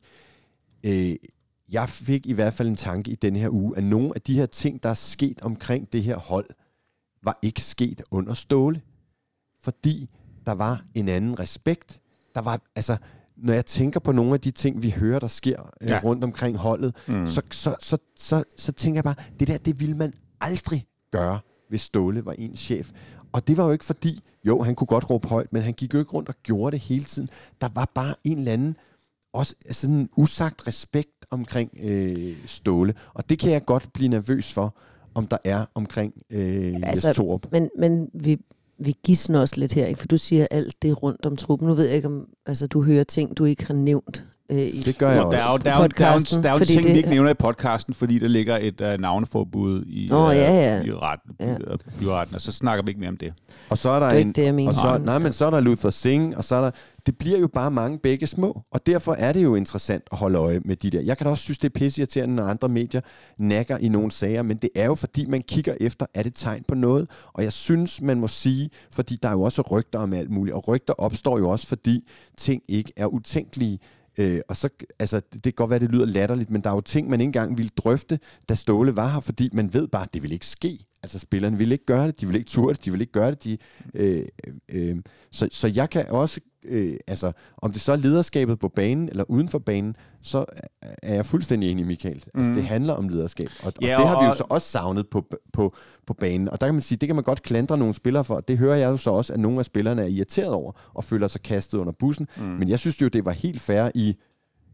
[0.83, 1.15] øh,
[1.71, 4.35] jeg fik i hvert fald en tanke i denne her uge, at nogle af de
[4.35, 6.45] her ting, der er sket omkring det her hold,
[7.23, 8.81] var ikke sket under Ståle.
[9.61, 10.09] Fordi
[10.45, 12.01] der var en anden respekt.
[12.35, 12.97] Der var, altså,
[13.37, 15.87] når jeg tænker på nogle af de ting, vi hører, der sker ja.
[15.87, 15.97] Ja.
[15.97, 17.27] øh, rundt omkring holdet, mm.
[17.27, 21.39] så, så, så, så, så tænker jeg bare, det der, det ville man aldrig gøre,
[21.69, 22.91] hvis Ståle var en chef.
[23.31, 25.93] Og det var jo ikke fordi, jo, han kunne godt råbe højt, men han gik
[25.93, 27.29] jo ikke rundt og gjorde det hele tiden.
[27.61, 28.77] Der var bare en eller anden,
[29.33, 32.93] også sådan en usagt respekt omkring øh, Ståle.
[33.13, 34.75] Og det kan jeg godt blive nervøs for,
[35.15, 37.51] om der er omkring øh, altså, Altså, Jes Torup.
[37.51, 38.41] Men, men vi,
[38.79, 39.99] vi gisner også lidt her, ikke?
[39.99, 41.67] for du siger alt det rundt om truppen.
[41.67, 44.25] Nu ved jeg ikke, om altså, du hører ting, du ikke har nævnt.
[44.49, 45.63] Øh, i, Det gør jeg Og der er jo, også.
[45.63, 47.33] der er jo, der er jo, der er jo ting, det- vi ikke nævner i
[47.33, 50.83] podcasten, fordi der ligger et uh, navneforbud i, øh, ja, ja.
[50.83, 51.49] i retten, Ja.
[51.51, 51.57] ja.
[51.99, 53.33] byretten, og så snakker vi ikke mere om det.
[53.69, 54.69] Og så er der det er en, ikke det, jeg mener.
[54.69, 56.71] Og så, nej, men så er der Luther Singh, og så er der...
[57.05, 60.39] Det bliver jo bare mange begge små, og derfor er det jo interessant at holde
[60.39, 61.01] øje med de der.
[61.01, 63.01] Jeg kan da også synes, det er pisseirriterende, når andre medier
[63.37, 66.63] nakker i nogle sager, men det er jo fordi, man kigger efter, er det tegn
[66.67, 67.09] på noget?
[67.33, 70.55] Og jeg synes, man må sige, fordi der er jo også rygter om alt muligt,
[70.55, 73.79] og rygter opstår jo også, fordi ting ikke er utænkelige.
[74.17, 76.81] Øh, og så, altså, det kan godt være, det lyder latterligt, men der er jo
[76.81, 80.13] ting, man ikke engang ville drøfte, da Ståle var her, fordi man ved bare, at
[80.13, 80.85] det vil ikke ske.
[81.05, 83.31] Altså, spillerne vil ikke gøre det, de vil ikke turde det, de vil ikke gøre
[83.31, 83.43] det.
[83.43, 83.57] De,
[83.93, 84.23] øh,
[84.71, 84.95] øh,
[85.31, 89.23] så, så jeg kan også, øh, altså, om det så er lederskabet på banen eller
[89.29, 90.45] uden for banen, så
[91.03, 92.15] er jeg fuldstændig enig, Michael.
[92.35, 92.53] Altså, Mhm.
[92.53, 95.07] det handler om lederskab, og, og Ja, det har vi jo og- så også savnet
[95.09, 95.75] på, på,
[96.07, 96.49] på banen.
[96.49, 98.39] Og der kan man sige, det kan man godt klandre nogle spillere for.
[98.39, 101.27] Det hører jeg jo så også, at nogle af spillerne er irriteret over og føler
[101.27, 102.27] sig kastet under bussen.
[102.37, 102.43] Mm.
[102.43, 104.15] Men jeg synes jo, det var helt fair i,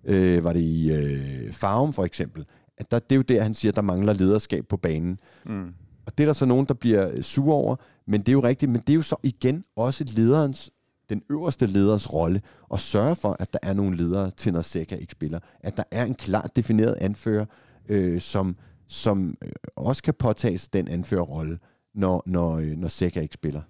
[0.05, 2.45] øh, var det i øh, Farum for eksempel,
[2.77, 5.19] at der, det er jo der, han siger, der mangler lederskab på banen.
[5.45, 5.67] Mm.
[6.11, 8.43] Og det er der så nogen, der bliver øh, sure over, men det er jo
[8.43, 10.71] rigtigt, men det er jo så igen også lederens,
[11.09, 12.41] den øverste leders rolle,
[12.73, 15.39] at sørge for, at der er nogle ledere til, når Seca ikke spiller.
[15.59, 17.45] At der er en klart defineret anfører,
[17.89, 18.55] øh, som,
[18.87, 21.59] som øh, også kan påtage sig den anførerrolle,
[21.93, 23.61] når, når, øh, når Seca ikke spiller.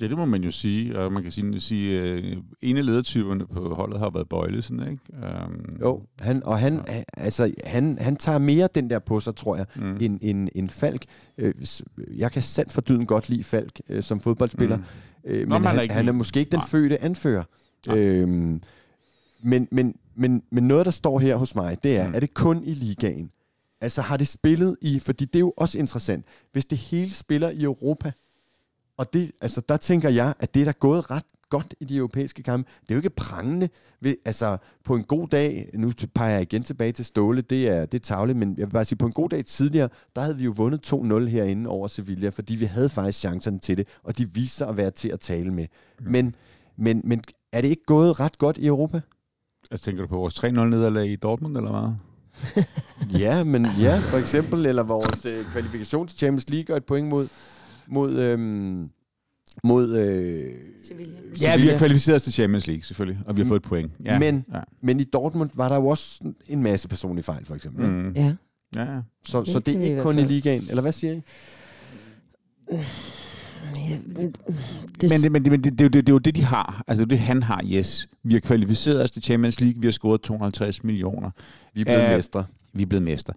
[0.00, 3.46] Ja, det må man jo sige, og man kan sige, sige uh, en af ledertyperne
[3.46, 4.98] på holdet har været Bøjlesen, ikke?
[5.46, 7.02] Um, Jo, han, og han, ja.
[7.16, 9.96] altså, han, han tager mere den der på sig, tror jeg, Mm.
[10.00, 11.04] end, end, end Falk.
[11.38, 11.54] Øh,
[12.16, 14.82] jeg kan sandt for dyden godt lide Falk øh, som fodboldspiller, Mm.
[15.24, 16.68] øh, Nå, men men han er ikke han er måske ikke den Nej.
[16.68, 17.44] fødte anfører.
[17.86, 17.98] Nej.
[17.98, 18.60] Øhm,
[19.42, 22.14] men, men, men, men noget, der står her hos mig, det er, mm.
[22.14, 23.30] er det kun i ligaen?
[23.80, 27.50] Altså har det spillet i, fordi det er jo også interessant, hvis det hele spiller
[27.50, 28.12] i Europa,
[28.96, 31.96] og det, altså, der tænker jeg, at det er da gået ret godt i de
[31.96, 32.70] europæiske kampe.
[32.82, 33.68] Det er jo ikke prangende.
[34.00, 37.86] Ved, altså, på en god dag, nu peger jeg igen tilbage til Ståle, det er,
[37.86, 40.36] det er tavligt, men jeg vil bare sige, på en god dag tidligere, der havde
[40.36, 44.18] vi jo vundet 2-0 herinde over Sevilla, fordi vi havde faktisk chancerne til det, og
[44.18, 45.66] de viste sig at være til at tale med.
[46.00, 46.34] Men,
[46.76, 47.22] men, men
[47.52, 49.00] er det ikke gået ret godt i Europa?
[49.70, 51.92] Altså, tænker du på vores 3-0-nederlag i Dortmund, eller hvad?
[53.20, 57.08] Ja, men ja, for eksempel, eller vores øh, kvalifikation til Champions League og et point
[57.08, 57.28] mod,
[57.88, 58.88] mod, øhm,
[59.64, 60.52] mod øh,
[60.84, 61.16] Sevilla.
[61.40, 63.92] Ja, vi har kvalificeret os til Champions League, selvfølgelig, og vi har fået et point.
[64.04, 64.18] Ja.
[64.18, 64.60] Men- Ja.
[64.80, 67.86] Men i Dortmund var der jo også en masse personlige fejl, for eksempel.
[67.86, 67.92] Mm.
[67.94, 68.12] Mm.
[68.16, 68.34] Ja.
[68.76, 69.00] Ja, ja.
[69.26, 71.20] Så, Det så det er ikke kun i ligaen, eller hvad siger I?
[73.76, 76.18] Ja, det, Men, det, men, det, men det, det, er jo det, det er jo
[76.18, 76.82] det, de har.
[76.86, 78.08] Altså, det er det, han har, yes.
[78.22, 81.30] Vi har kvalificeret os til Champions League, vi har scoret 250 millioner.
[81.74, 82.44] Vi er blevet uh, mestre.
[82.72, 83.32] Vi er blevet mester.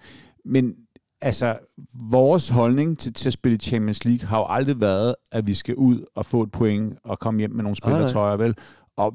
[0.46, 0.74] Men
[1.22, 1.58] altså,
[1.94, 5.76] vores holdning til, til at spille Champions League har jo aldrig været, at vi skal
[5.76, 8.56] ud og få et point og komme hjem med nogle spillertøjer, vel?
[8.96, 9.14] Og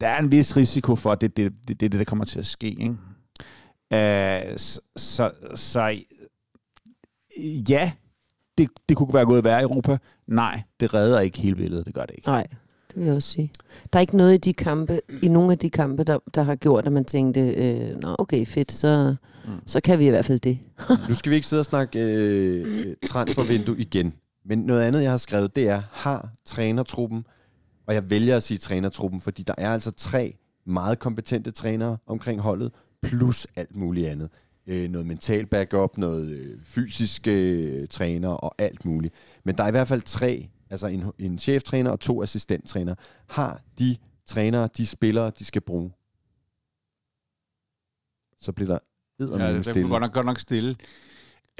[0.00, 2.24] der er en vis risiko for, at det er det, det, det, det, der kommer
[2.24, 2.96] til at ske, ikke?
[3.90, 6.00] Uh, så, så, så
[7.70, 7.92] ja,
[8.58, 9.98] det, det kunne være gået værre i Europa.
[10.26, 11.86] Nej, det redder ikke hele billedet.
[11.86, 12.28] Det gør det ikke.
[12.28, 12.46] Nej,
[12.96, 13.52] det vil jeg også sige.
[13.92, 16.54] Der er ikke noget i de kampe, i nogle af de kampe, der, der har
[16.56, 19.14] gjort, at man tænkte, øh, nå okay, fedt, så,
[19.46, 19.52] Mm.
[19.66, 20.58] så kan vi i hvert fald det.
[21.08, 24.14] Nu skal vi ikke sidde og snakke øh, transfervindue igen.
[24.44, 27.24] Men noget andet, jeg har skrevet, det er, har trænertruppen,
[27.86, 30.34] og jeg vælger at sige trænertruppen, fordi der er altså tre
[30.66, 32.72] meget kompetente trænere omkring holdet,
[33.02, 34.28] plus alt muligt andet.
[34.66, 39.14] Øh, noget mental backup, noget øh, fysisk øh, træner og alt muligt.
[39.44, 42.94] Men der er i hvert fald tre, altså en, en cheftræner og to assistenttræner.
[43.28, 43.96] Har de
[44.26, 45.92] trænere, de spillere, de skal bruge?
[48.40, 48.78] Så bliver der
[49.18, 49.88] Ja, eddermame det er stille.
[49.88, 50.76] godt nok, godt nok stille.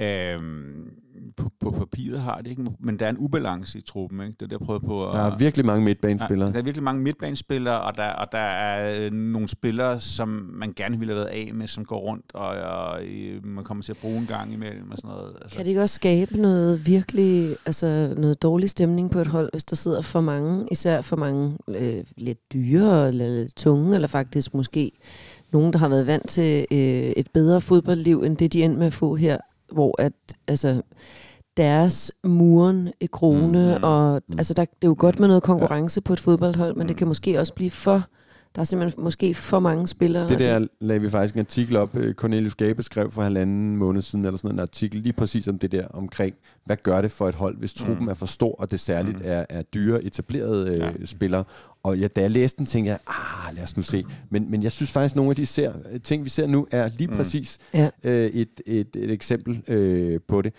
[0.00, 0.90] Øhm,
[1.36, 4.20] på, på papiret har det ikke, men der er en ubalance i truppen.
[4.20, 4.32] Ikke?
[4.32, 5.14] Det er det, jeg prøver på at...
[5.14, 6.46] Der er virkelig mange midtbanespillere.
[6.46, 10.28] Ja, der er virkelig mange midtbanespillere, og der, og der er øh, nogle spillere, som
[10.54, 13.82] man gerne ville have været af med, som går rundt, og, og øh, man kommer
[13.84, 15.32] til at bruge en gang imellem og sådan noget.
[15.42, 19.50] Altså, Kan det ikke også skabe noget virkelig, altså noget dårlig stemning på et hold,
[19.52, 24.08] hvis der sidder for mange, især for mange øh, lidt dyre eller lidt tunge, eller
[24.08, 24.92] faktisk måske
[25.52, 26.78] nogen, der har været vant til øh,
[27.16, 29.38] et bedre fodboldliv, end det de endte med at få her,
[29.72, 30.12] hvor at,
[30.48, 30.82] altså,
[31.56, 34.38] deres muren i krone, Mm, mm, og mm.
[34.38, 36.02] altså, der, det er jo godt med noget konkurrence ja.
[36.06, 38.02] på et fodboldhold, men det kan måske også blive for,
[38.56, 40.28] der er simpelthen måske for mange spillere.
[40.28, 41.96] Det der lagde vi faktisk en artikel op.
[41.96, 45.58] Øh, Cornelius Gabe skrev for halvanden måned siden, eller sådan en artikel lige præcis om
[45.58, 46.34] det der omkring,
[46.64, 48.08] hvad gør det for et hold, hvis truppen Mm.
[48.08, 49.24] er for stor, og det særligt Mm.
[49.24, 50.90] er, er dyre, etablerede øh, Ja.
[51.04, 51.44] spillere.
[51.82, 54.04] Og ja, da jeg læste den, tænkte jeg, ah, lad os nu se.
[54.30, 55.72] Men, men jeg synes faktisk, nogle af de ser,
[56.04, 57.16] ting, vi ser nu, er lige Mm.
[57.16, 57.90] præcis Ja.
[58.04, 60.52] øh, et, et, et eksempel øh, på det.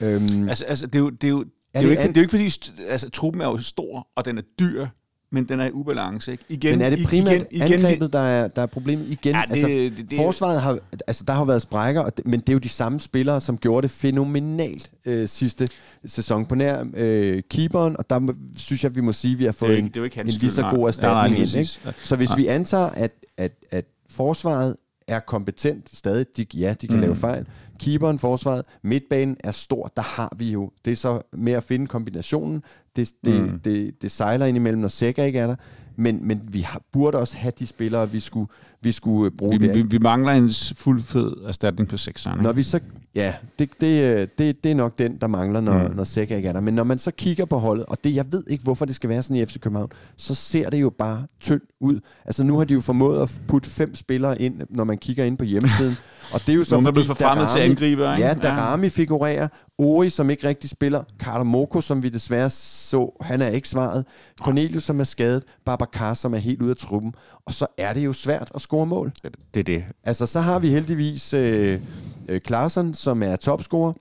[0.00, 2.08] Øhm, altså, altså det, er jo, det, er jo, det, er det jo ikke, det
[2.08, 4.86] er jo ikke fordi, altså, truppen er jo stor, og den er dyr,
[5.32, 6.32] men den er i ubalance.
[6.32, 6.44] Ikke?
[6.48, 9.34] Igen, men er det primært igen, igen, angrebet, der er, der er problemet igen?
[9.34, 12.48] Ja, det, altså, det, det, Forsvaret har, altså der har været sprækker, det, men det
[12.48, 15.68] er jo de samme spillere, som gjorde det fænomenalt øh, sidste
[16.06, 19.44] sæson på nær øh, keeperen, og der må, synes jeg, vi må sige, at vi
[19.44, 20.74] har det, fået jo en, det er ikke en lige så nej.
[20.74, 21.52] god erstatning nej, ind.
[21.52, 22.04] nej, Ikke?
[22.04, 22.36] Så hvis Ja.
[22.36, 24.76] vi antager, at, at, at forsvaret
[25.08, 27.02] er kompetent stadig, de, ja, de kan mm.
[27.02, 27.46] lave fejl.
[27.80, 30.70] Keeperen, forsvaret, midtbanen er stor, der har vi jo.
[30.84, 32.62] Det er så med at finde kombinationen.
[32.96, 33.46] Det, det, Mm.
[33.48, 33.60] mm.
[33.60, 35.56] det, det sejler ind imellem, når Sækker ikke er der.
[35.96, 38.46] Men, men vi har, burde også have de spillere, vi skulle,
[38.80, 39.72] vi skulle bruge Vi, der.
[39.72, 42.40] vi, vi mangler en fuld fed erstatning på sekseren.
[42.42, 42.80] Når vi så,
[43.14, 45.94] ja, det, det, det, det er nok den, der mangler, når, Mm.
[45.96, 46.60] når Sækker ikke er der.
[46.60, 49.10] Men når man så kigger på holdet, og det, jeg ved ikke, hvorfor det skal
[49.10, 52.00] være sådan i FC København, så ser det jo bare tyndt ud.
[52.24, 55.38] Altså nu har de jo formået at putte fem spillere ind, når man kigger ind
[55.38, 55.96] på hjemmesiden.
[56.34, 58.14] og det er jo så Nogen, der er blevet fordi forfremmet til angriber.
[58.16, 58.26] ikke?
[58.28, 59.48] Ja, Darami figurerer.
[59.78, 61.04] Ori, som ikke rigtig spiller.
[61.20, 64.06] Karamoko, som vi desværre så, han er ikke svaret.
[64.40, 65.44] Cornelius, som er skadet.
[65.64, 67.14] Babacar, som er helt ude af truppen.
[67.46, 69.12] Og så er det jo svært at score mål.
[69.54, 69.84] Det er det.
[70.04, 71.80] Altså, så har vi heldigvis øh,
[72.28, 73.92] øh, Klaarsson, som er topscorer,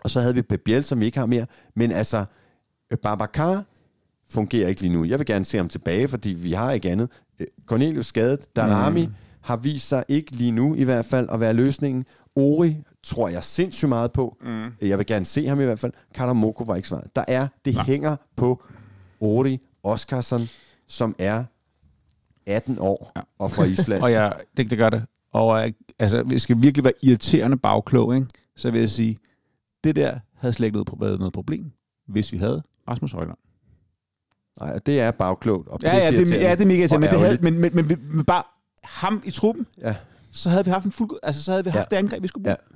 [0.00, 1.46] og så havde vi Pep Biel, som vi ikke har mere.
[1.76, 2.24] Men altså,
[2.92, 3.64] øh, Babacar
[4.30, 5.04] fungerer ikke lige nu.
[5.04, 7.10] Jeg vil gerne se ham tilbage, fordi vi har ikke andet.
[7.40, 9.12] Øh, Cornelius skadet, Darami mm.
[9.40, 12.04] har vist sig ikke lige nu i hvert fald at være løsningen.
[12.36, 12.76] Ori
[13.06, 14.36] tror jeg sindssygt meget på.
[14.40, 14.64] Mm.
[14.80, 15.92] Jeg vil gerne se ham i hvert fald.
[16.14, 17.16] Karamoko var ikke svaret.
[17.16, 17.84] Der er, det Nej.
[17.84, 18.62] Hænger på
[19.20, 20.40] Ori Oskarsson,
[20.88, 21.44] som er
[22.46, 23.20] 18 år Ja.
[23.38, 24.02] og fra Island.
[24.04, 25.04] Og ja, det, det gør det.
[25.32, 28.26] Og øh, altså, vi skal virkelig være irriterende bagklog, ikke?
[28.56, 29.16] så vil jeg sige,
[29.84, 31.70] det der havde slet ikke været noget problem,
[32.08, 33.38] hvis vi havde Rasmus Højland.
[34.60, 35.68] Nej, det er bagklogt.
[35.68, 37.86] Og Ja, ja, det, ja, det er mega irriterende, men, det havde, men, men, men,
[38.16, 38.42] men, bare
[38.84, 39.96] ham i truppen, Ja.
[40.30, 41.96] så havde vi haft en fuld, altså så havde vi haft Ja.
[41.96, 42.56] det angreb, vi skulle bruge.
[42.70, 42.75] Ja.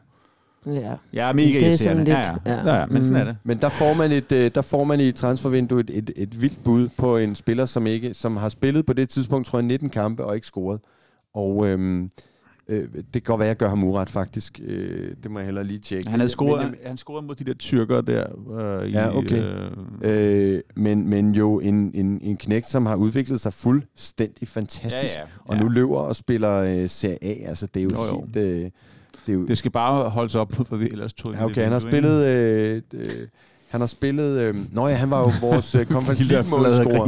[0.67, 2.53] Ja, mega Det er sådan lidt- ja, ja.
[2.53, 2.73] ja.
[2.73, 3.29] Ja, ja, men sådan er Mm.
[3.29, 3.37] det.
[3.45, 6.65] Men der får man et, øh, der får man i transfervinduet et, et, et vildt
[6.65, 9.89] bud på en spiller, som ikke som har spillet på det tidspunkt, tror jeg, 19
[9.91, 10.81] kampe og ikke scoret.
[11.35, 12.11] Og øhm,
[12.69, 14.61] øh, det kan godt være, at jeg gør ham uret, faktisk.
[14.65, 16.09] Øh, det må jeg heller lige tjekke.
[16.11, 18.25] Han havde Men- scoret, men- han scorede mod de der tyrker der.
[18.83, 19.43] Øh, i, Ja, okay.
[20.03, 25.15] Øh, Øh, men, men jo en, en, en knægt, som har udviklet sig fuldstændig fantastisk.
[25.17, 25.27] ja, ja.
[25.45, 27.49] Og nu løber og spiller øh, Serie A.
[27.49, 28.21] Altså, det er jo, Jo, jo.
[28.35, 28.37] helt...
[28.65, 28.71] Øh,
[29.31, 31.63] det er jo, Det skal bare holdes op på, for vi ellers tog ja, okay,
[31.63, 32.27] han har spillet...
[32.27, 33.07] Øh, øh,
[33.71, 34.39] han har spillet...
[34.39, 37.05] Øh, nå ja, han var jo vores øh, Conference League målscorer.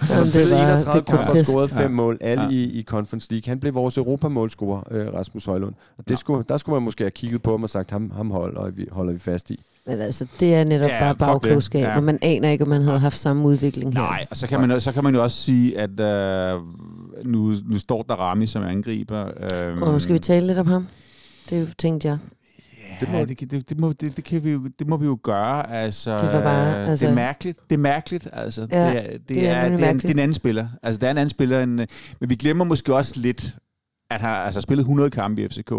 [0.00, 1.88] Han har spillet var- 31 det er kampe og scoret fem Ja.
[1.96, 2.50] mål, alle Ja.
[2.50, 3.48] i, i Conference League.
[3.48, 5.74] Han blev vores Europamålscorer, øh, Rasmus Højlund.
[5.98, 6.16] Og det Ja.
[6.16, 8.86] skulle, der skulle man måske have kigget på ham og sagt, ham, ham holder, vi,
[8.90, 9.60] holder vi fast i.
[9.86, 11.96] Men altså, det er netop Ja, bare bagklogskab, Ja.
[11.96, 14.00] og man aner ikke, om man havde haft samme udvikling her.
[14.00, 16.60] Nej, og så kan, man, så kan man jo også sige, at øh,
[17.24, 19.24] nu, nu står der Rami som angriber.
[19.26, 20.86] Øh, Og skal vi tale lidt om ham?
[21.50, 22.18] Det tænkte jeg.
[23.00, 25.18] det, må, det, det, det, må, det, det, kan vi jo, det må vi jo
[25.22, 25.70] gøre.
[25.72, 27.58] Altså, Det var bare, øh, altså- det er mærkeligt.
[27.70, 28.28] Det er mærkeligt.
[28.32, 30.34] Altså, Ja, det, er, det, det er er, det, er, en, det er en anden
[30.34, 30.68] spiller.
[30.82, 31.62] Altså, det er en anden spiller.
[31.62, 31.86] End, øh,
[32.20, 33.56] men vi glemmer måske også lidt,
[34.10, 35.70] at han har altså, spillet 100 kampe i FCK.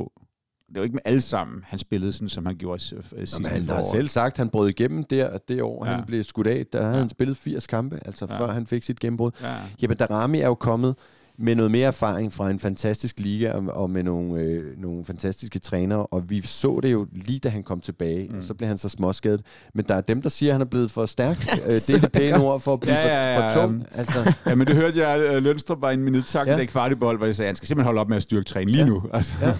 [0.70, 3.18] Det er jo ikke med alle sammen, han spillede sådan, som han gjorde øh, sidste
[3.34, 3.91] Jamen, han har forår.
[3.91, 5.91] selv sagt, at han brød igennem der, det år, Ja.
[5.95, 6.65] han blev skudt af.
[6.74, 6.99] Der havde Ja.
[6.99, 8.39] han spillet 80 kampe, altså Ja.
[8.39, 9.32] før han fik sit gennembrud.
[9.43, 9.55] Ja.
[9.82, 10.95] Jamen, Darami er jo kommet
[11.39, 15.59] med noget mere erfaring fra en fantastisk liga og, og med nogle, øh, nogle fantastiske
[15.59, 18.38] trænere, og vi så det jo lige da han kom tilbage, mm.
[18.38, 19.41] Og så blev han så småskadet.
[19.73, 21.38] Men der er dem, der siger, at han er blevet for stærk.
[21.65, 23.59] Øh, det så er det pæne ord for at blive Ja, ja, for, ja, for
[23.61, 23.65] ja.
[23.67, 23.85] tung.
[23.95, 26.55] Altså, Ja, men det hørte jeg, at Lønstrup var en minut tak Ja.
[26.55, 26.59] ja.
[26.61, 28.71] i kvartibold, hvor jeg sagde, at han skal simpelthen holde op med at styrke træne
[28.71, 28.89] lige Ja.
[28.89, 29.03] nu.
[29.13, 29.35] Altså.
[29.41, 29.47] Ja.
[29.47, 29.53] Det,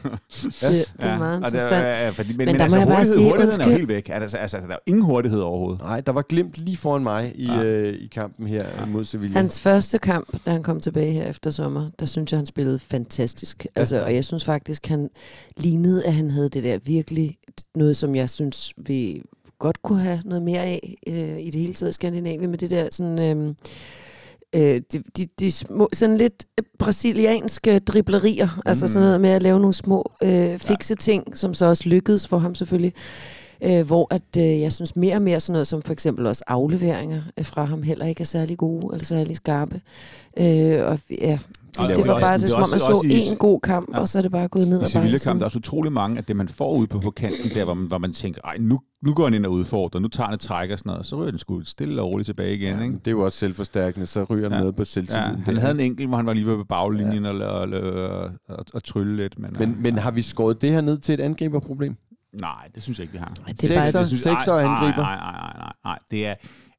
[0.61, 1.84] det er meget og interessant.
[1.84, 3.73] Det, ja, fordi, men, Men men, der altså, hurtighed, sige, hurtigheden er jo undskyld.
[3.78, 4.09] helt væk.
[4.13, 5.82] Altså, altså, der er ingen hurtighed overhovedet.
[5.82, 7.63] nej, der var glimt lige foran mig i, Ja.
[7.63, 8.86] øh, i kampen her ja.
[8.86, 9.38] mod Sevilla.
[9.39, 12.80] Hans første kamp, da han kom tilbage her efter sommer, der synes jeg, han spillede
[12.80, 13.65] fantastisk.
[13.65, 13.80] Ja.
[13.80, 15.09] Altså, og jeg synes faktisk, han
[15.57, 17.38] lignede, at han havde det der virkelig
[17.76, 19.22] noget, som jeg synes, vi
[19.59, 22.70] godt kunne have noget mere af øh, i det hele taget i Skandinavien, med det
[22.70, 23.20] der sådan...
[23.20, 23.55] Øh,
[24.55, 28.61] øh, de, de, de små, sådan lidt øh, brasilianske driblerier, mm.
[28.65, 30.95] altså sådan noget med at lave nogle små øh, fikse ja.
[31.01, 32.93] ting, som så også lykkedes for ham selvfølgelig.
[33.63, 36.43] Øh, hvor at øh, jeg synes mere og mere sådan noget som for eksempel også
[36.47, 39.82] afleveringer øh, fra ham heller ikke er særlig gode eller særlig skarpe.
[40.38, 41.39] Øh, og ja,
[41.84, 43.59] det, det det er var også- bare det som om man så i- en god
[43.59, 43.99] kamp, Ja.
[43.99, 46.17] og så er det bare gået ned I og Sevilla-kampen, der er også utrolig mange
[46.17, 48.57] af det, man får ude på, på kanten, der hvor man, hvor man tænker, ej,
[48.59, 51.05] nu, nu går han ind og udfordrer, nu tager han et træk og sådan noget,
[51.05, 52.78] så ryger den sgu stille og roligt tilbage igen.
[52.78, 52.95] Ja, ikke?
[52.95, 54.59] det er jo også selvforstærkende, så ryger han Ja.
[54.59, 55.32] noget på selvtilliden.
[55.32, 55.43] Ja, der.
[55.45, 57.32] han havde en enkelt, hvor han var lige ved baglinjen ja.
[57.32, 59.39] og, og, og, og, og trylle lidt.
[59.39, 61.95] Men, men, øh, men har vi skåret det her ned til et angriberproblem?
[62.41, 63.34] nej, det synes jeg ikke, vi har.
[63.45, 65.01] Nej, det er bare, Sekser, Det synes- sekser nej, angriber.
[65.03, 65.99] Nej, nej, nej, nej, nej.
[66.11, 66.36] Det er,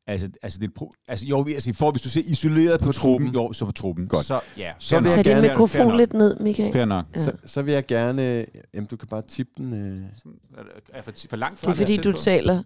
[0.09, 2.93] altså, altså, det er, pro- altså, jo, vi- altså, for, hvis du ser isoleret på,
[2.93, 4.07] truppen, jo, så på truppen.
[4.09, 4.25] Godt.
[4.25, 6.73] Så, ja, Så vil jeg Tag din gerne- mikrofon lidt ned, Michael.
[6.73, 7.05] Fair nok.
[7.17, 7.25] Ja.
[7.25, 8.47] Så, så vil jeg gerne...
[8.75, 9.73] Jamen, du kan bare tippe den...
[9.73, 10.03] Øh.
[10.59, 11.71] Er det- Er for, for langt fra?
[11.73, 12.17] Det er fordi, du på?
[12.19, 12.63] taler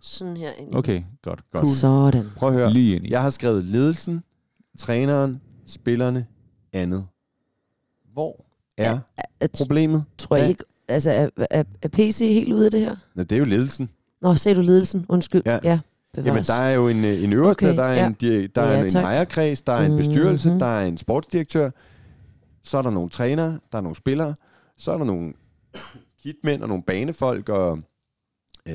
[0.00, 0.74] sådan her ind.
[0.74, 1.40] Okay, godt.
[1.52, 1.64] Godt.
[1.64, 1.74] Cool.
[1.74, 2.26] Sådan.
[2.36, 2.72] Prøv at høre.
[2.72, 3.10] Lige ind i.
[3.10, 4.22] Jeg har skrevet ledelsen,
[4.78, 6.26] træneren, spillerne,
[6.72, 7.06] andet.
[8.12, 8.44] Hvor
[8.78, 8.98] er
[9.40, 10.04] Jeg problemet?
[10.18, 12.96] tror jeg ikke, altså er, er, er PC helt ude af det her?
[13.14, 13.88] Nå, det er jo ledelsen.
[14.22, 15.06] Nå, sagde du ledelsen?
[15.08, 15.42] Undskyld.
[15.46, 15.58] Ja.
[15.64, 15.80] Ja,
[16.14, 16.26] bevares.
[16.26, 18.06] Jamen, der er jo en, øh, en øverste, Okay, der er, ja.
[18.06, 18.12] en,
[18.54, 19.04] der er Ja, en tak.
[19.04, 20.58] ejerkreds, der er en bestyrelse, Mhm.
[20.58, 21.70] der er en sportsdirektør,
[22.64, 24.34] så er der nogle trænere, der er nogle spillere,
[24.78, 25.32] så er der nogle
[26.24, 27.78] hitmænd og nogle banefolk, og
[28.68, 28.74] øh,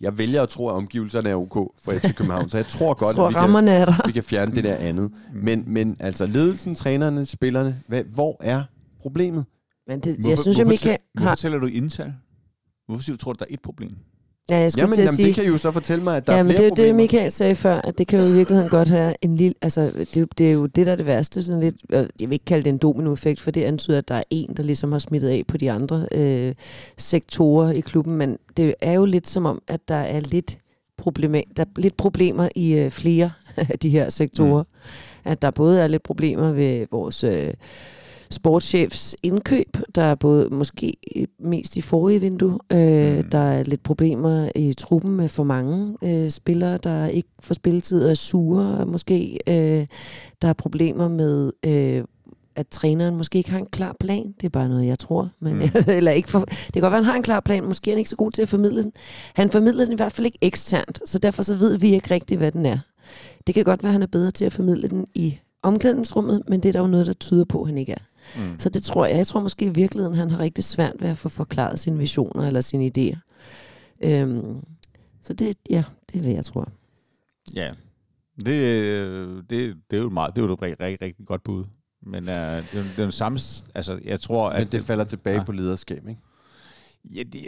[0.00, 2.96] jeg vælger at tro, at omgivelserne er ok for FC København, så jeg tror jeg
[2.96, 4.06] godt, tror, at vi kan, er der.
[4.06, 5.12] vi kan fjerne det der andet.
[5.34, 8.62] Men, men altså ledelsen, trænerne, spillerne, hvad, hvor er
[9.00, 9.44] problemet?
[9.86, 11.34] Men det, Hvorfor- jeg synes jo, hvorfor Michael tæ- Hvorfor har...
[11.34, 12.14] tæller du indtal?
[12.86, 13.96] Hvorfor siger du, tror du, der er et problem?
[14.50, 15.26] Ja, jeg skulle Jamen, til at jamen sige...
[15.26, 16.68] det kan I jo så fortælle mig, at der ja, er men flere det er
[16.68, 16.96] jo det, problemer.
[16.96, 19.54] Michael sagde før, at det kan jo i virkeligheden godt have en lille...
[19.62, 21.42] Altså, det, er jo- det er jo det, der er det værste.
[21.42, 24.14] Sådan lidt, øh, jeg vil ikke kalde det en dominoeffekt, for det antyder, at der
[24.14, 26.54] er en, der ligesom har smittet af på de andre øh,
[26.98, 28.16] sektorer i klubben.
[28.16, 30.58] Men det er jo lidt som om, at der er lidt,
[31.02, 34.62] problema- der er lidt problemer i øh, flere af de her sektorer.
[34.62, 35.30] Mm.
[35.30, 37.24] At der både er lidt problemer ved vores...
[37.24, 37.50] Øh,
[38.32, 39.76] sportschefs indkøb.
[39.94, 40.94] Der er både måske
[41.38, 42.58] mest i forrige vindue.
[42.72, 43.30] Øh, Mm.
[43.30, 48.04] Der er lidt problemer i truppen med for mange øh, spillere, der ikke får spilletid
[48.04, 48.86] og er sure.
[48.86, 49.86] Måske øh,
[50.42, 51.52] der er problemer med...
[51.66, 52.04] Øh,
[52.56, 54.34] at træneren måske ikke har en klar plan.
[54.40, 55.30] Det er bare noget, jeg tror.
[55.40, 55.62] Men, Mm.
[55.88, 57.64] eller ikke for, det kan godt være, at han har en klar plan.
[57.64, 58.92] Måske er han ikke så god til at formidle den.
[59.34, 62.38] Han formidler den i hvert fald ikke eksternt, så derfor så ved vi ikke rigtigt,
[62.38, 62.78] hvad den er.
[63.46, 66.60] Det kan godt være, at han er bedre til at formidle den i omklædningsrummet, men
[66.60, 68.02] det er der jo noget, der tyder på, at han ikke er.
[68.36, 68.58] Mm.
[68.58, 69.16] Så det tror jeg.
[69.16, 72.46] Jeg tror måske i virkeligheden, han har rigtig svært ved at få forklaret sine visioner
[72.46, 73.18] eller sine idéer.
[74.04, 74.56] Øhm,
[75.22, 76.68] så det, ja, det er hvad jeg tror.
[77.54, 77.70] Ja,
[78.46, 81.64] det, det, det er jo meget, det er jo et rigtig, rigtig, rigtig godt bud.
[82.06, 83.38] Men uh, det, er, jo- det er jo samme,
[83.74, 84.58] altså jeg tror, at...
[84.60, 85.44] Men det falder tilbage Ja.
[85.44, 86.20] på lederskab, ikke?
[87.10, 87.40] Ja, det,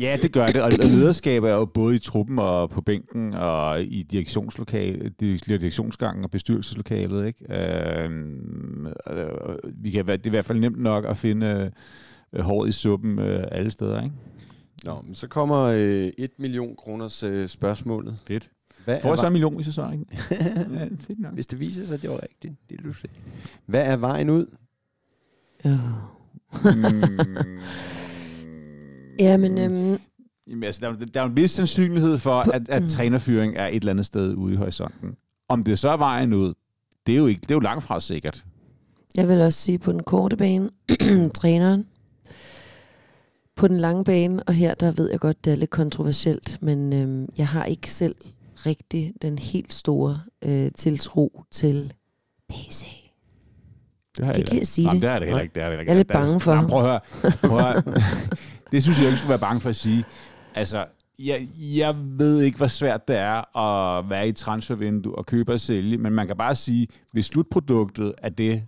[0.00, 0.62] ja, det gør det.
[0.62, 6.30] Og lederskab er jo både i truppen og på bænken og i direktionslokale, direktionsgangen og
[6.30, 7.26] bestyrelseslokalet.
[7.26, 7.54] Ikke?
[7.54, 8.10] Øh,
[9.10, 9.28] øh,
[9.74, 11.72] vi kan, være- det er i hvert fald nemt nok at finde
[12.32, 14.02] øh, håret i suppen øh, alle steder.
[14.02, 14.14] Ikke?
[14.84, 18.16] Nå, men så kommer øh, 1 million kroners øh, spørgsmålet.
[18.26, 18.50] Fedt.
[18.84, 20.04] Hvad Får er, jeg så en million, hvis jeg så ikke?
[20.74, 21.34] ja, fedt nok.
[21.34, 22.54] hvis det viser sig, at det var rigtigt.
[22.70, 22.92] Det er du.
[23.66, 24.46] Hvad er vejen ud?
[25.64, 25.78] Ja,
[26.64, 27.58] Mm.
[29.18, 29.98] Ja men øhm,
[30.50, 32.88] Jamen, altså, der, er der er en vis sandsynlighed for, at, at mm.
[32.88, 35.16] trænerfyring er et eller andet sted ude i horisonten.
[35.48, 36.54] Om det så er vejen ud,
[37.06, 38.44] det er jo, ikke, det er jo langt fra sikkert.
[39.14, 40.70] jeg vil også sige på den korte bane,
[41.34, 41.86] træneren.
[43.56, 46.92] På den lange bane, og her der ved jeg godt, det er lidt kontroversielt, men
[46.92, 48.14] øhm, jeg har ikke selv
[48.66, 51.92] rigtig den helt store øh, tiltro til
[52.48, 52.84] PC.
[54.16, 55.08] Det har Jeg ikke at sige Jamen, det.
[55.08, 55.54] det er det heller ikke.
[55.54, 55.90] Det er det heller ikke.
[55.90, 56.66] Jeg er lidt bange for ham.
[56.66, 57.00] prøv at høre.
[57.48, 57.82] Prøv at høre.
[58.72, 60.04] det synes jeg ikke, skulle være bange for at sige.
[60.54, 60.84] Altså,
[61.18, 65.60] jeg, jeg ved ikke, hvor svært det er at være i transfervindue og købe og
[65.60, 68.62] sælge, men man kan bare sige, hvis slutproduktet er det,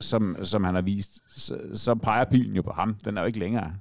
[0.00, 2.96] som, som han har vist, så, så peger pilen jo på ham.
[3.04, 3.72] Den er jo ikke længere.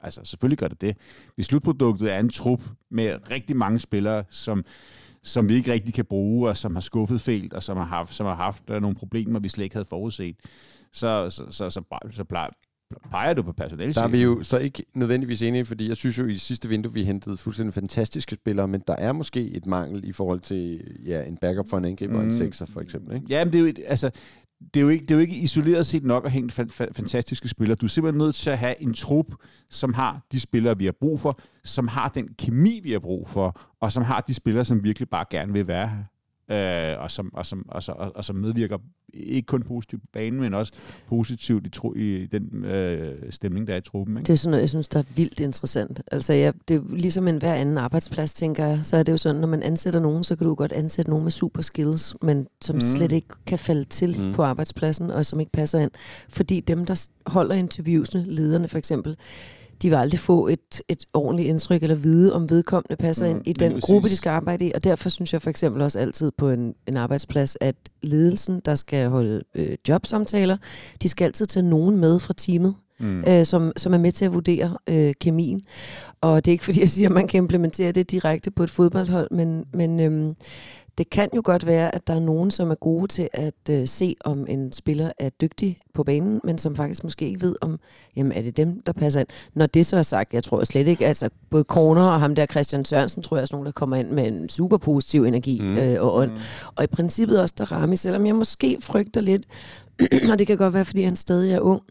[0.00, 0.96] Altså, selvfølgelig gør det det.
[1.34, 2.60] Hvis slutproduktet er en trup
[2.90, 4.64] med rigtig mange spillere, som,
[5.28, 8.14] som vi ikke rigtig kan bruge, og som har skuffet fælt, og som har haft,
[8.14, 10.36] som har haft øh, nogle problemer, vi slet ikke havde forudset,
[10.92, 12.48] så, så, så, så, så, plejer,
[13.10, 13.92] peger du på personale.
[13.92, 16.92] Der er vi jo så ikke nødvendigvis enige, fordi jeg synes jo i sidste vindue,
[16.92, 21.24] vi hentede fuldstændig fantastiske spillere, men der er måske et mangel i forhold til ja,
[21.24, 22.18] en backup for en angriber mm.
[22.18, 23.14] og en sekser for eksempel.
[23.14, 23.26] Ikke?
[23.28, 24.10] Ja, men det er jo, et- altså,
[24.74, 26.92] det er, jo ikke, det er jo ikke isoleret set nok at hente fa- fa-
[26.92, 27.76] fantastiske spillere.
[27.76, 29.26] Du er simpelthen nødt til at have en trup,
[29.70, 33.28] som har de spillere, vi har brug for, som har den kemi, vi har brug
[33.28, 36.04] for, og som har de spillere, som virkelig bare gerne vil være her.
[36.50, 38.78] Øh, og, som, og, som, og, så, og, og som medvirker
[39.14, 40.72] ikke kun positivt på banen, men også
[41.06, 44.16] positivt i, tro, i den øh, stemning, der er i truppen.
[44.16, 44.26] Ikke?
[44.26, 46.00] Det er sådan noget, jeg synes, der er vildt interessant.
[46.12, 48.80] Altså, jeg, det er ligesom en hver anden arbejdsplads, tænker jeg.
[48.82, 51.24] Så er det jo sådan, når man ansætter nogen, så kan du godt ansætte nogen
[51.24, 52.80] med super skills, men som Mm.
[52.80, 54.32] slet ikke kan falde til Mm.
[54.34, 55.90] på arbejdspladsen, og som ikke passer ind.
[56.28, 59.16] Fordi dem, der holder interviewsene, lederne for eksempel,
[59.82, 63.46] de vil aldrig få et, et ordentligt indtryk eller vide, om vedkommende passer Mm, ind
[63.46, 63.84] i den præcis.
[63.84, 64.72] gruppe, de skal arbejde i.
[64.74, 68.74] Og derfor synes jeg for eksempel også altid på en, en arbejdsplads, at ledelsen, der
[68.74, 70.56] skal holde øh, jobsamtaler,
[71.02, 73.24] de skal altid tage nogen med fra teamet, Mm.
[73.28, 75.62] øh, som, som er med til at vurdere øh, kemien.
[76.20, 78.70] Og det er ikke fordi, jeg siger, at man kan implementere det direkte på et
[78.70, 80.34] fodboldhold, men, men øhm,
[80.98, 83.88] det kan jo godt være, at der er nogen, som er gode til at øh,
[83.88, 87.80] se, om en spiller er dygtig på banen, men som faktisk måske ikke ved, om
[88.16, 89.28] jamen, er det dem, der passer ind.
[89.54, 92.46] Når det så er sagt, jeg tror slet ikke, altså både Corner og ham der
[92.46, 95.76] Christian Sørensen, tror jeg sådan nogen, der kommer ind med en super positiv energi mm.
[95.76, 96.30] øh, og ånd.
[96.30, 96.38] Mm.
[96.74, 99.42] Og i princippet også der Rami, selvom jeg måske frygter lidt,
[100.32, 101.82] og det kan godt være, fordi han stadig er ung,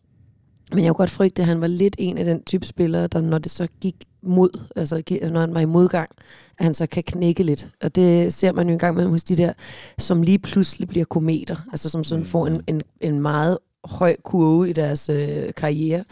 [0.71, 3.21] men jeg kunne godt frygte, at han var lidt en af den type spillere, der
[3.21, 6.09] når det så gik mod, altså når han var i modgang,
[6.57, 7.67] at han så kan knække lidt.
[7.81, 9.53] Og det ser man jo engang med hos de der,
[9.97, 14.69] som lige pludselig bliver kometer, altså som sådan får en, en, en meget høj kurve
[14.69, 16.03] i deres øh, karriere,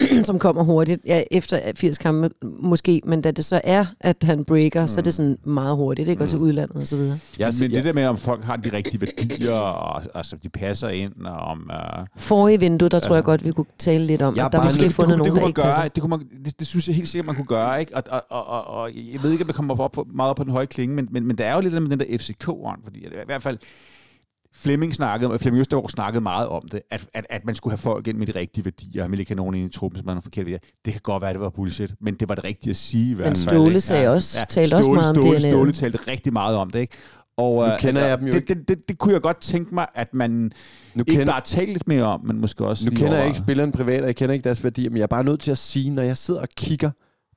[0.24, 4.44] som kommer hurtigt, ja, efter 80 kampe måske, men da det så er, at han
[4.44, 4.86] breaker, mm.
[4.88, 7.18] så er det sådan meget hurtigt, det går til udlandet og så videre.
[7.38, 10.88] Jeg, Men det der med, om folk har de rigtige værdier, og altså, de passer
[10.88, 11.70] ind, og om...
[11.98, 14.44] Uh, Forrige vindue, der tror Altså, jeg godt, vi kunne tale lidt om, at der
[14.44, 15.88] er bare måske nødt- fundet det, nogen, kunne der man ikke gøre, passer.
[15.88, 17.80] det, kunne man, det, det, synes jeg helt sikkert, man kunne gøre.
[17.80, 17.96] Ikke?
[17.96, 20.36] Og, og, og, og, og jeg ved ikke, om jeg kommer op på, meget op
[20.36, 22.78] på den høje klinge, men, men, men der er jo lidt med den der FCK-ånd,
[22.84, 23.58] fordi i hvert fald
[24.58, 28.06] Flemming snakkede, Flemming Østergaard snakkede meget om det, at, at, at man skulle have folk
[28.06, 30.14] ind med de rigtige værdier, han ville ikke have nogen ind i truppen, som havde
[30.14, 30.68] nogle forkerte værdier.
[30.84, 33.14] Det kan godt være, at det var bullshit, men det var det rigtige at sige
[33.14, 35.50] hvert Men Ståle sagde også- talte også Ståle, meget om Ståle, DNA'et.
[35.50, 36.96] Ståle talte rigtig meget om det, ikke?
[37.36, 38.54] Og, Nu øh, kender altså, jeg dem jo det, ikke.
[38.54, 40.50] det, det, det, kunne jeg godt tænke mig, at man nu
[40.96, 43.38] ikke kender, bare talte lidt mere om, men måske også nu kender jeg over- ikke
[43.38, 45.58] spilleren privat, og jeg kender ikke deres værdier, men jeg er bare nødt til at
[45.58, 46.90] sige, når jeg sidder og kigger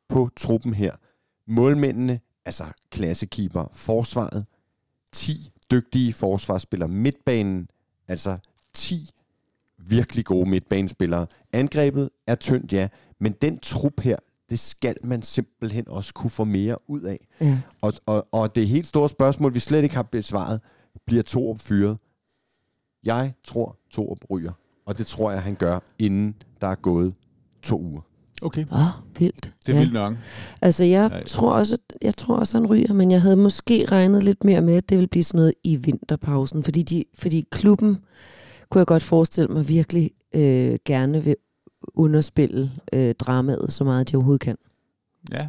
[0.10, 0.92] på truppen her,
[1.48, 4.46] målmændene, altså klassekeeper, forsvaret,
[5.14, 7.70] 10 dygtige forsvarsspillere, midtbanen,
[8.08, 8.38] altså
[8.74, 9.10] 10
[9.78, 11.28] virkelig gode midtbanespillere.
[11.54, 12.88] Angrebet er tyndt, ja,
[13.20, 14.16] men den trup her,
[14.50, 17.28] det skal man simpelthen også kunne få mere ud af.
[17.42, 17.62] Ja.
[17.82, 20.62] Og, og, og det helt store spørgsmål, vi slet ikke har besvaret,
[21.06, 21.98] bliver Torup fyret?
[23.04, 24.52] Jeg tror, Torup ryger.
[24.86, 27.14] Og det tror jeg, han gør, inden der er gået
[27.62, 28.02] to uger.
[28.42, 29.54] Okay, Åh, oh, vildt.
[29.66, 29.80] det er ja.
[29.80, 30.16] vildt nok.
[30.62, 31.24] Altså, jeg Nej.
[31.24, 34.76] tror også, jeg tror også, han ryger, men jeg havde måske regnet lidt mere med,
[34.76, 37.98] at det ville blive sådan noget i vinterpausen, fordi, de, fordi klubben
[38.70, 41.36] kunne jeg godt forestille mig virkelig øh, gerne vil
[41.94, 44.58] underspille øh, dramaet så meget, de overhovedet kan.
[45.32, 45.48] Ja.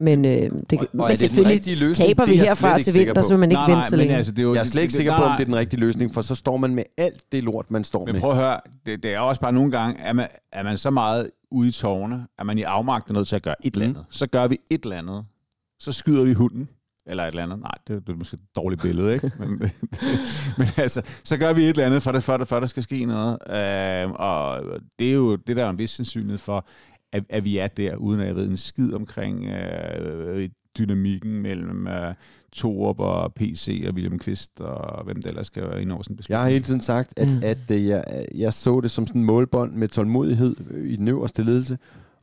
[0.00, 0.52] Men, øh, det, Og-
[0.92, 2.08] men og er det den selvfølgelig løsning?
[2.08, 3.96] taber Det vi er herfra til vinter, så vil man ikke nej, vente nej, så
[3.96, 4.16] men længe.
[4.16, 5.80] altså, det er jo, Jeg er slet ikke sikker på, om det er den rigtige
[5.80, 8.20] løsning, for så står man med alt det lort, man står Men med.
[8.20, 10.90] prøv at høre, det, det er også bare nogle gange, at man, er man så
[10.90, 13.88] meget ude i tårne, at man i afmagt er nødt til at gøre et eller
[13.88, 14.04] andet.
[14.10, 15.24] Så gør vi et eller andet.
[15.80, 16.68] Så skyder vi hunden.
[17.08, 17.58] Eller et eller andet.
[17.60, 19.30] Nej, det, det er måske et dårligt billede, ikke?
[19.40, 19.48] Men,
[20.58, 22.82] men altså, så gør vi et eller andet, for, det, for, det, for der skal
[22.82, 23.30] ske noget.
[23.50, 24.62] Øh, og
[24.98, 26.66] det er jo det, der er en vis sandsynlighed for,
[27.12, 30.48] at, at vi er der, uden at jeg ved en skid omkring øh,
[30.78, 32.14] dynamikken mellem øh,
[32.52, 36.18] Torup og PC og William Kvist og hvem der ellers skal være ind over sådan
[36.28, 37.48] Jeg har hele tiden sagt, at, Ja.
[37.50, 41.42] at øh, jeg, jeg så det som sådan en målbånd med tålmodighed i den øverste
[41.44, 41.78] ledelse,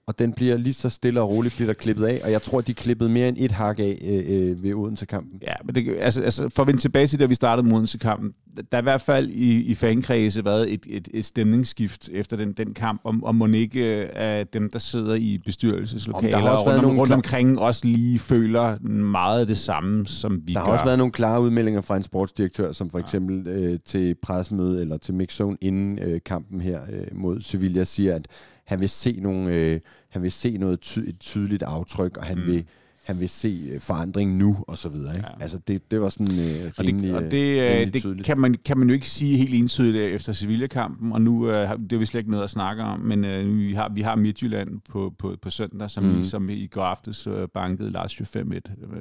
[0.07, 2.61] og den bliver lige så stille og roligt bliver der klippet af, og jeg tror,
[2.61, 5.39] de klippede mere end et hak af øh, øh, ved Odense-kampen.
[5.41, 8.33] Ja, men det, altså, altså, for at vende tilbage til, da vi startede Modense-kampen,
[8.71, 12.53] der er i hvert fald i, i fankredse været et, et, et stemningsskift efter den,
[12.53, 16.49] den kamp, om, om man ikke øh, af dem, der sidder i bestyrelseslokaler Om der
[16.49, 20.05] har også og været rundt, nogle rundt omkring, også lige føler meget af det samme,
[20.05, 20.65] som vi Der gør.
[20.65, 24.81] har også været nogle klare udmeldinger fra en sportsdirektør, som for eksempel øh, til pressemøde
[24.81, 28.27] eller til mixzone inden øh, kampen her øh, mod Sevilla siger, at
[28.65, 32.37] han vil se nogle, øh, han vil se noget ty- et tydeligt aftryk, og han
[32.37, 32.45] Mm.
[32.45, 32.65] vil
[33.05, 35.15] han vil se øh, forandring nu og så videre.
[35.15, 35.27] Ikke?
[35.37, 35.41] Ja.
[35.43, 38.01] Altså det, det var sådan øh, Og rimelig, det, og øh, det, øh, rimelig det
[38.01, 38.25] tydeligt.
[38.25, 41.93] kan, man, kan man jo ikke sige helt entydigt efter Sevilla-kampen, og nu øh, det
[41.93, 44.69] er vi slet ikke noget at snakke om, men øh, vi, har, vi har Midtjylland
[44.89, 46.19] på, på, på søndag, som, mm.
[46.19, 48.39] Vi, som i går aftes øh, bankede Lars 5-1,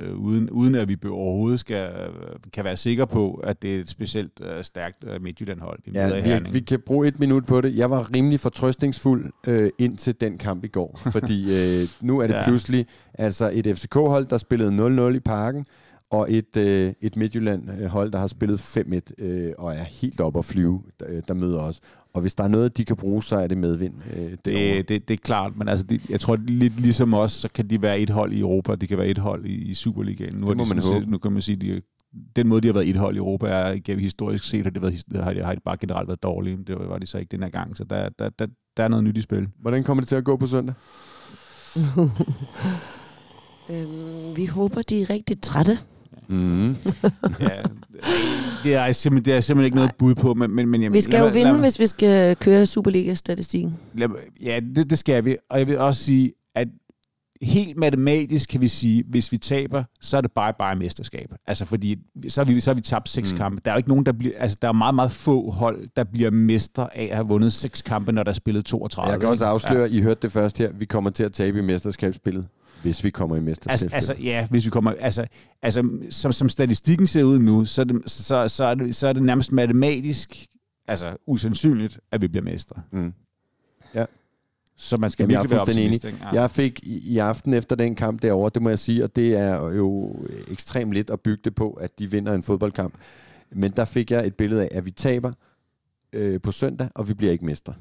[0.01, 2.09] øh, uden, uden at vi overhovedet skal, øh,
[2.53, 5.95] kan være sikre på, at det er et specielt øh, stærkt øh, Midtjylland-hold, vi i
[5.95, 6.55] Ja, vi, Herning.
[6.55, 7.77] vi kan bruge et minut på det.
[7.77, 11.43] Jeg var rimelig fortrøstningsfuld øh, indtil den kamp i går, fordi
[11.83, 12.45] øh, nu er det Ja.
[12.45, 15.67] pludselig altså et FCK-hold, der spillede 0-0 i parken,
[16.11, 20.45] og et, øh, et Midtjylland-hold, der har spillet 5-1 øh, og er helt op at
[20.45, 21.81] flyve, der, øh, der møder os.
[22.15, 23.95] Og hvis der er noget, de kan bruge, så er det medvind.
[24.17, 24.31] Øh.
[24.45, 27.71] Det, det, det er klart, men altså, det, jeg tror lidt ligesom os, så kan
[27.71, 30.33] de være et hold i Europa, de kan være et hold i, i Superligaen.
[30.35, 31.11] Nu Det har må de man sådan håbe.
[31.11, 31.81] Nu kan man sige, de,
[32.37, 34.83] den måde, de har været et hold i Europa, er gennem historisk set, har, det
[34.83, 36.59] været, his- har, de, har de bare generelt været dårlige.
[36.67, 39.05] Det var de så ikke den her gang, så der, der, der, der er noget
[39.05, 39.49] nyt i spil.
[39.61, 40.75] Hvordan kommer det til at gå på søndag?
[43.71, 45.79] øhm, vi håber, de er rigtig trætte.
[46.29, 46.69] Mm.
[47.41, 47.49] Ja,
[48.65, 51.01] det, er simpelthen, det er simpelthen ikke noget bud på, men, men, men jamen, Vi
[51.01, 53.75] skal lad jo vinde, lad mig- hvis vi skal køre Superliga-statistikken.
[53.95, 54.09] Lad,
[54.43, 55.37] ja, det, det skal vi.
[55.51, 56.69] Og jeg vil også sige, at
[57.43, 61.35] helt matematisk kan vi sige, hvis vi taber, så er det bye-bye mesterskab.
[61.47, 61.97] Altså fordi,
[62.29, 63.39] så har vi, så har vi tabt seks mm.
[63.39, 63.61] Kampe.
[63.65, 66.05] Der er jo ikke nogen, der bliver, altså der er meget, meget få hold, der
[66.05, 69.13] bliver mester af at have vundet seks kampe, når der er spillet 32.
[69.13, 71.63] Jeg kan også afsløre, I hørte det først her, vi kommer til at tabe i
[71.63, 72.47] mesterskabsspillet,
[72.83, 73.95] hvis vi kommer i Altså, mesterskabsspillet.
[73.95, 74.93] altså, ja, hvis vi kommer...
[75.01, 75.27] Altså,
[75.63, 79.09] altså som, som statistikken ser ud nu, så er, det, så, så, er det, så
[79.09, 80.47] er det nærmest matematisk
[80.89, 82.83] altså, usandsynligt, at vi bliver mestre.
[82.93, 83.13] Mm.
[84.77, 86.05] Så man skal Jamen, jeg er virkelig være optimist.
[86.05, 86.41] Ja.
[86.41, 89.37] Jeg fik i, i aften efter den kamp derovre, det må jeg sige, og det
[89.37, 90.17] er jo
[90.49, 92.95] ekstremt lidt at bygge det på, at de vinder en fodboldkamp.
[93.51, 95.33] Men der fik jeg et billede af, at vi taber
[96.13, 97.75] øh, på søndag, og vi bliver ikke mestre.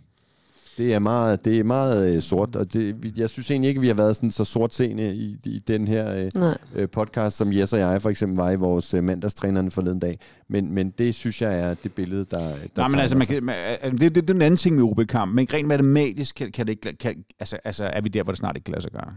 [0.82, 3.82] Det er meget, det er meget øh, sort, og det, jeg synes egentlig ikke, at
[3.82, 7.74] vi har været sådan så sortseende i, i den her øh, øh, podcast, som Jes
[7.74, 10.20] og jeg for eksempel var i vores øh, mandagstrænerne forleden dag.
[10.48, 13.44] Men, men det synes jeg er det billede, der, der Nej, men altså, man kan,
[13.44, 15.36] man, det, det, det er den anden ting med OB-kampen.
[15.36, 18.40] Men rent matematisk kan, kan det ikke, kan, altså, altså, er vi der, hvor det
[18.40, 19.14] snart ikke kan lade sig gøre.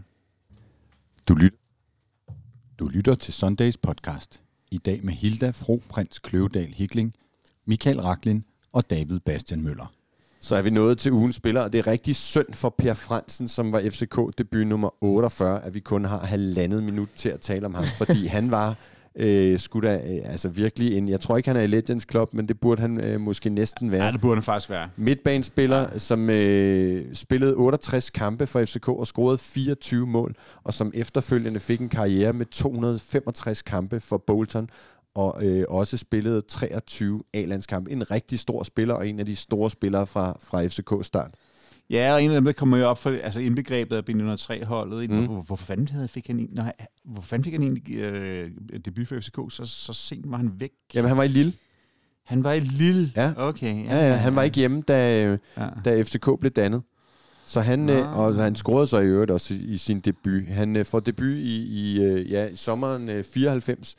[1.27, 1.57] Du lytter,
[2.79, 4.41] du lytter til Sundays podcast.
[4.71, 7.13] I dag med Hilda Fro Prins Kløvedal Hikling,
[7.67, 9.94] Michael Raklin og David Bastian Møller.
[10.45, 13.47] Så er vi nået til ugens spiller, og det er rigtig synd for Per Fransen,
[13.47, 17.65] som var FCK debut nummer 48, at vi kun har halvandet minut til at tale
[17.65, 18.75] om ham, fordi han var
[19.15, 22.33] øh, sgu da, øh, altså virkelig en, jeg tror ikke han er i Legends Club,
[22.33, 24.05] men det burde han øh, måske næsten være.
[24.05, 24.89] Ja, det burde den faktisk være.
[24.95, 25.99] Midtbanespiller, ja.
[25.99, 31.81] som øh, spillede 68 kampe for FCK og scorede 24 mål, og som efterfølgende fik
[31.81, 34.69] en karriere med 265 kampe for Bolton,
[35.15, 37.91] og øh, også spillede 23 A-landskampe.
[37.91, 41.31] En rigtig stor spiller, og en af de store spillere fra, fra FCK start.
[41.89, 45.09] Ja, og en af dem, der kommer jo op for altså indbegrebet af B103-holdet.
[45.09, 45.25] Mm.
[45.25, 46.71] Hvor, hvorfor fanden havde, fik han, når,
[47.05, 48.51] hvor fanden fik han egentlig øh,
[48.85, 49.39] debut for FCK?
[49.49, 50.71] Så, så sent var han væk.
[50.93, 51.53] Jamen, han var i Lille.
[52.25, 53.11] Han var i Lille.
[53.15, 53.33] Ja.
[53.37, 53.85] Okay.
[53.85, 55.67] Ja, ja, han var ikke hjemme, da, øh, Ja.
[55.85, 56.81] da FCK blev dannet.
[57.45, 57.93] Så han, Nå.
[57.93, 60.47] øh, og han scorede så i øvrigt også i, i sin debut.
[60.47, 63.95] Han øh, får debut i, i, øh, ja, i sommeren øh, 94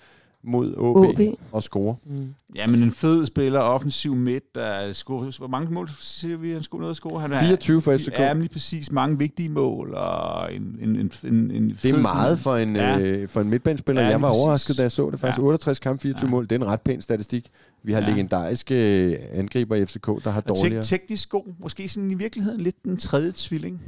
[0.46, 1.20] mod OB, OB.
[1.52, 1.96] og score.
[2.06, 2.34] Mm.
[2.54, 6.62] Ja, men en fed spiller, offensiv midt, der scorer, hvor mange mål siger vi, han
[6.62, 7.20] skulle noget at score?
[7.20, 8.12] Han er, 24 for FCK.
[8.18, 8.92] Ja, men lige præcis.
[8.92, 12.98] Mange vigtige mål, og en, en, en, en, en Det er meget for en, Ja.
[12.98, 14.02] øh, for en midtbanespiller.
[14.02, 14.40] Ja, jeg var præcis.
[14.42, 15.38] overrasket, da jeg så det faktisk.
[15.38, 15.42] Ja.
[15.42, 15.46] Ja.
[15.46, 16.26] 68 kampe, 24 Ja.
[16.26, 16.30] ja.
[16.30, 16.44] mål.
[16.44, 17.50] Det er en ret pæn statistik.
[17.84, 18.08] Vi har Ja.
[18.08, 20.82] legendariske øh, angriber i FCK, der har Og dårligere.
[20.82, 21.54] tek- teknisk god.
[21.62, 23.80] Måske sådan i virkeligheden lidt den tredje tvilling.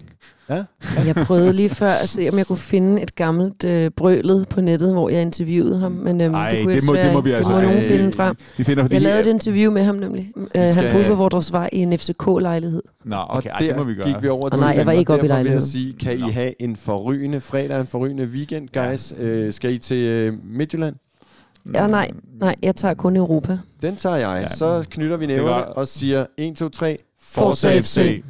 [0.51, 0.65] Ja.
[1.07, 4.61] Jeg prøvede lige før at se, om jeg kunne finde et gammelt øh, brølet på
[4.61, 5.93] nettet, hvor jeg interviewede ham.
[5.93, 7.79] Men øhm, Ej, det, kunne det jeg må- det må vi altså- Det må nogen
[7.83, 7.89] Ej.
[7.89, 8.35] finde frem.
[8.57, 8.95] Vi finder, fordi...
[8.95, 10.33] Jeg lavede et interview med ham nemlig.
[10.37, 12.83] Øh, han skal- boede på Vorders Vej i en FCK-lejlighed.
[13.05, 14.07] Nå, Og okay, ej, der det må vi gøre.
[14.07, 15.59] gik vi over Og til nej, jeg var ikke og oppe i derfor vil jeg
[15.61, 15.99] lejligheden.
[16.03, 19.15] sige, kan I have en forrygende fredag, en forrygende weekend, guys?
[19.19, 19.25] Ja.
[19.27, 20.95] Øh, skal I til øh, Midtjylland?
[21.75, 22.11] Ja, nej,
[22.41, 23.59] nej, jeg tager kun Europa.
[23.83, 24.43] Den tager jeg.
[24.43, 26.97] Ja, så knytter vi er nævnerne og siger 1, 2, 3.
[27.21, 27.85] Forza Forza FC.
[27.85, 28.25] FC.